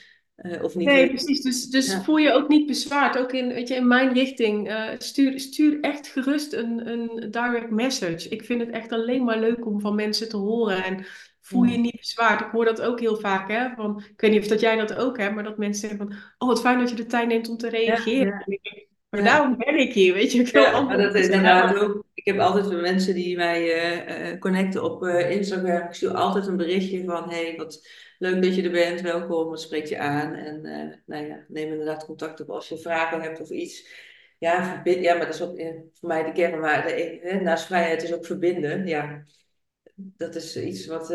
[0.42, 1.40] Uh, of niet nee, precies.
[1.40, 2.02] Dus, dus ja.
[2.02, 3.18] voel je ook niet bezwaard.
[3.18, 4.70] Ook in, weet je, in mijn richting.
[4.70, 8.28] Uh, stuur, stuur echt gerust een, een direct message.
[8.28, 10.84] Ik vind het echt alleen maar leuk om van mensen te horen.
[10.84, 11.06] En
[11.40, 12.40] voel je niet bezwaard.
[12.40, 13.50] Ik hoor dat ook heel vaak.
[13.50, 13.68] Hè?
[13.76, 15.34] Van, ik weet niet of dat jij dat ook hebt.
[15.34, 16.16] Maar dat mensen zeggen van...
[16.38, 18.44] Oh, wat fijn dat je de tijd neemt om te reageren.
[18.46, 18.86] Ja, ja.
[19.10, 20.40] Maar daarom ben ik hier, weet je.
[20.40, 22.04] Ik, ja, dat is inderdaad ook.
[22.14, 23.92] Ik heb altijd mensen die mij
[24.32, 25.86] uh, connecten op Instagram.
[25.88, 29.60] Ik stuur altijd een berichtje van: hey, wat leuk dat je er bent, welkom, wat
[29.60, 30.34] spreekt je aan?
[30.34, 30.62] En
[31.06, 34.06] nou ja, neem inderdaad contact op als je vragen hebt of iets.
[34.38, 35.60] Ja, ja maar dat is ook
[35.92, 36.60] voor mij de kern.
[36.60, 38.86] Maar de, naast vrijheid is ook verbinden.
[38.86, 39.24] Ja,
[39.94, 41.06] dat is iets wat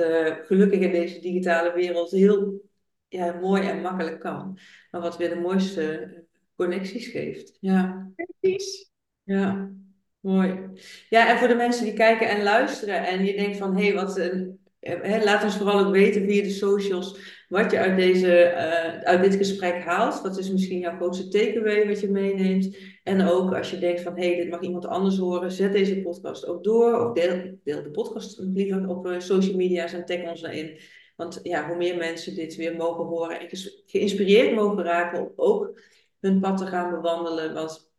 [0.45, 2.61] gelukkig in deze digitale wereld heel
[3.07, 4.59] ja, mooi en makkelijk kan.
[4.91, 6.13] Maar wat weer de mooiste
[6.55, 7.57] connecties geeft.
[7.59, 8.11] Ja.
[8.15, 8.91] Precies.
[9.23, 9.71] Ja,
[10.19, 10.69] mooi.
[11.09, 13.93] Ja, en voor de mensen die kijken en luisteren en je denkt van, hé, hey,
[13.93, 14.61] wat een...
[14.84, 17.17] Hè, laat ons vooral ook weten via de socials
[17.47, 20.21] wat je uit, deze, uh, uit dit gesprek haalt.
[20.21, 22.77] Wat is misschien jouw grootste takeaway wat je meeneemt.
[23.03, 26.01] En ook als je denkt van, hé, hey, dit mag iemand anders horen, zet deze
[26.01, 27.07] podcast ook door.
[27.07, 30.79] Of deel, de podcast liever op uh, social media's en tag ons daarin.
[31.15, 33.47] Want ja, hoe meer mensen dit weer mogen horen en
[33.86, 35.81] geïnspireerd mogen raken om ook
[36.19, 37.53] hun pad te gaan bewandelen.
[37.53, 37.92] Want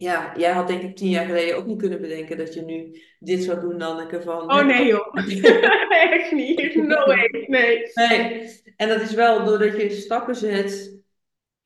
[0.00, 3.02] ja, jij had denk ik tien jaar geleden ook niet kunnen bedenken dat je nu
[3.18, 4.22] dit zou doen, Nanneke.
[4.22, 5.14] Van, oh nee joh,
[6.10, 6.74] echt niet.
[6.74, 7.90] No way, nee.
[7.94, 10.96] Nee, en dat is wel doordat je stappen zet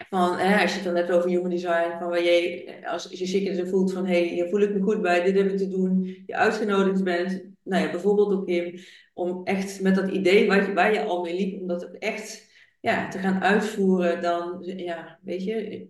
[0.09, 3.31] van, hè, als je het dan hebt over human design, van waar je, als, als
[3.31, 5.69] je voelt van, hé, hey, hier voel ik me goed bij, dit heb ik te
[5.69, 8.75] doen, je uitgenodigd bent, nou ja, bijvoorbeeld ook Kim,
[9.15, 12.51] om echt met dat idee waar je, waar je al mee liep, om dat echt
[12.81, 15.87] ja, te gaan uitvoeren, dan, ja, weet je,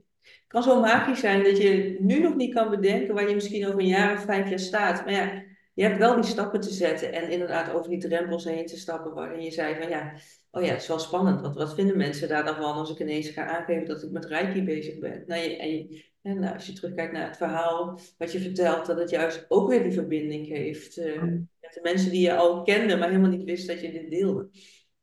[0.53, 3.79] kan zo magisch zijn dat je nu nog niet kan bedenken waar je misschien over
[3.79, 5.05] een jaar of vijf jaar staat.
[5.05, 5.43] Maar ja,
[5.75, 9.15] je hebt wel die stappen te zetten en inderdaad over die drempels heen te stappen
[9.15, 10.13] waarin je zei van ja,
[10.51, 12.99] oh ja, het is wel spannend, want wat vinden mensen daar dan van als ik
[12.99, 15.25] ineens ga aangeven dat ik met Reiki bezig ben?
[15.27, 18.99] Nou, je, en, en nou, als je terugkijkt naar het verhaal wat je vertelt, dat
[18.99, 22.97] het juist ook weer die verbinding heeft uh, met de mensen die je al kende,
[22.97, 24.49] maar helemaal niet wist dat je dit deelde.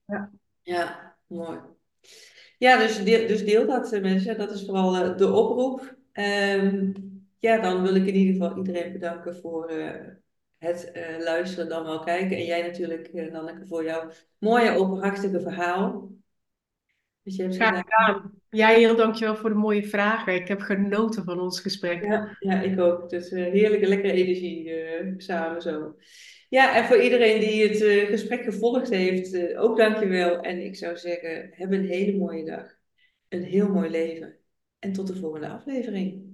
[0.06, 0.32] Ja,
[0.62, 1.60] ja mooi.
[2.60, 4.38] Ja, dus deel, dus deel dat eh, mensen.
[4.38, 5.96] Dat is vooral uh, de oproep.
[6.14, 6.94] Um,
[7.38, 9.92] ja, dan wil ik in ieder geval iedereen bedanken voor uh,
[10.58, 12.38] het luisteren, dan wel kijken.
[12.38, 16.12] En jij natuurlijk, Nanneke, voor jouw mooie, openhartige verhaal.
[17.24, 18.32] Dus je hebt Graag gedaan.
[18.50, 20.36] Jij heel dankjewel voor de mooie vragen.
[20.36, 22.04] Ik heb genoten van ons gesprek.
[22.04, 23.10] Ja, ja ik ook.
[23.10, 24.74] Dus heerlijke, lekkere energie
[25.18, 25.96] samen zo.
[26.50, 30.40] Ja, en voor iedereen die het uh, gesprek gevolgd heeft, uh, ook dankjewel.
[30.40, 32.78] En ik zou zeggen, heb een hele mooie dag.
[33.28, 34.38] Een heel mooi leven.
[34.80, 36.29] En tot de volgende aflevering.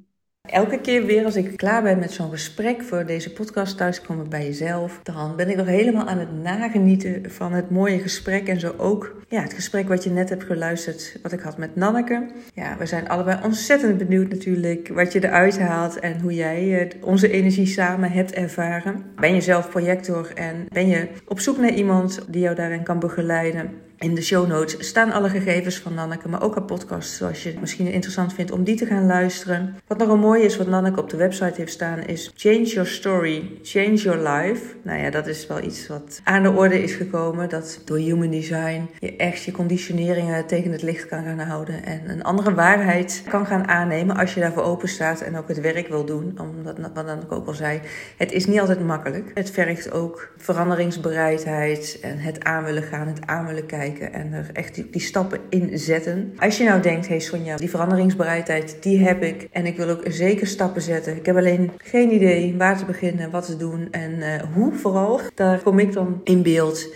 [0.47, 4.45] Elke keer weer als ik klaar ben met zo'n gesprek voor deze podcast thuiskomen bij
[4.45, 8.73] jezelf, dan ben ik nog helemaal aan het nagenieten van het mooie gesprek en zo
[8.77, 12.25] ook ja, het gesprek wat je net hebt geluisterd, wat ik had met Nanneke.
[12.53, 17.03] Ja, we zijn allebei ontzettend benieuwd natuurlijk wat je eruit haalt en hoe jij eh,
[17.03, 19.03] onze energie samen hebt ervaren.
[19.15, 22.99] Ben je zelf projector en ben je op zoek naar iemand die jou daarin kan
[22.99, 23.84] begeleiden?
[23.97, 27.49] In de show notes staan alle gegevens van Nanneke, maar ook haar podcast, zoals je
[27.49, 29.75] het misschien interessant vindt om die te gaan luisteren.
[29.87, 32.87] Wat nog een mooi is, wat Nanneke op de website heeft staan, is Change Your
[32.87, 34.63] Story, Change Your Life.
[34.81, 38.29] Nou ja, dat is wel iets wat aan de orde is gekomen, dat door Human
[38.29, 43.23] Design je echt je conditioneringen tegen het licht kan gaan houden en een andere waarheid
[43.29, 46.37] kan gaan aannemen als je daarvoor open staat en ook het werk wil doen.
[46.41, 47.81] Omdat, wat Nanneke ook al zei,
[48.17, 49.31] het is niet altijd makkelijk.
[49.33, 54.49] Het vergt ook veranderingsbereidheid en het aan willen gaan, het aan willen kijken en er
[54.53, 56.33] echt die, stappen in zetten.
[56.37, 60.01] Als je nou denkt, hey Sonja, die veranderingsbereidheid, die heb ik en ik wil ook
[60.07, 61.15] zeker stappen zetten.
[61.15, 65.19] Ik heb alleen geen idee waar te beginnen, wat te doen en uh, hoe vooral.
[65.35, 66.87] Daar kom ik dan in beeld.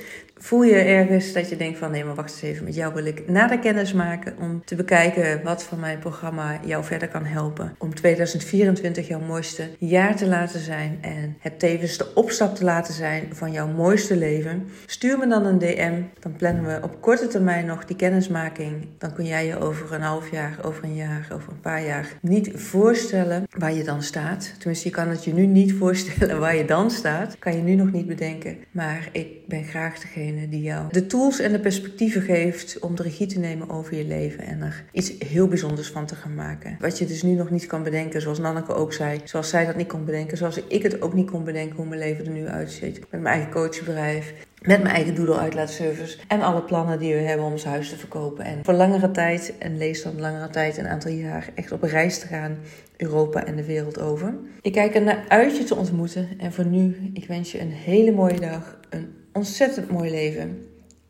[0.42, 3.06] Voel je ergens dat je denkt van nee, maar wacht eens even, met jou wil
[3.06, 7.76] ik nader kennis maken om te bekijken wat van mijn programma jou verder kan helpen.
[7.78, 12.94] Om 2024 jouw mooiste jaar te laten zijn en het tevens de opstap te laten
[12.94, 14.68] zijn van jouw mooiste leven.
[14.86, 18.88] Stuur me dan een DM, dan plannen we op korte termijn nog die kennismaking.
[18.98, 22.08] Dan kun jij je over een half jaar, over een jaar, over een paar jaar
[22.22, 24.54] niet voorstellen waar je dan staat.
[24.58, 27.40] Tenminste, je kan het je nu niet voorstellen waar je dan staat.
[27.40, 28.58] Kan je nu nog niet bedenken.
[28.72, 33.04] Maar ik ben graag degene die jou de tools en de perspectieven geeft om de
[33.04, 36.78] regie te nemen over je leven en er iets heel bijzonders van te gaan maken.
[36.80, 39.76] Wat je dus nu nog niet kan bedenken, zoals Nanneke ook zei, zoals zij dat
[39.76, 42.48] niet kon bedenken, zoals ik het ook niet kon bedenken hoe mijn leven er nu
[42.48, 43.00] uitziet.
[43.00, 47.46] Met mijn eigen coachbedrijf, met mijn eigen doodle uitlaatservice en alle plannen die we hebben
[47.46, 48.46] om ons huis te verkopen.
[48.46, 52.20] En voor langere tijd, en lees dan langere tijd, een aantal jaar, echt op reis
[52.20, 52.58] te gaan,
[52.98, 54.34] Europa en de wereld over.
[54.62, 56.28] Ik kijk er naar uit je te ontmoeten.
[56.38, 60.66] En voor nu, ik wens je een hele mooie dag, een ontzettend mooi leven.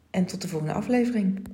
[0.09, 1.47] En tot de volgende aflevering.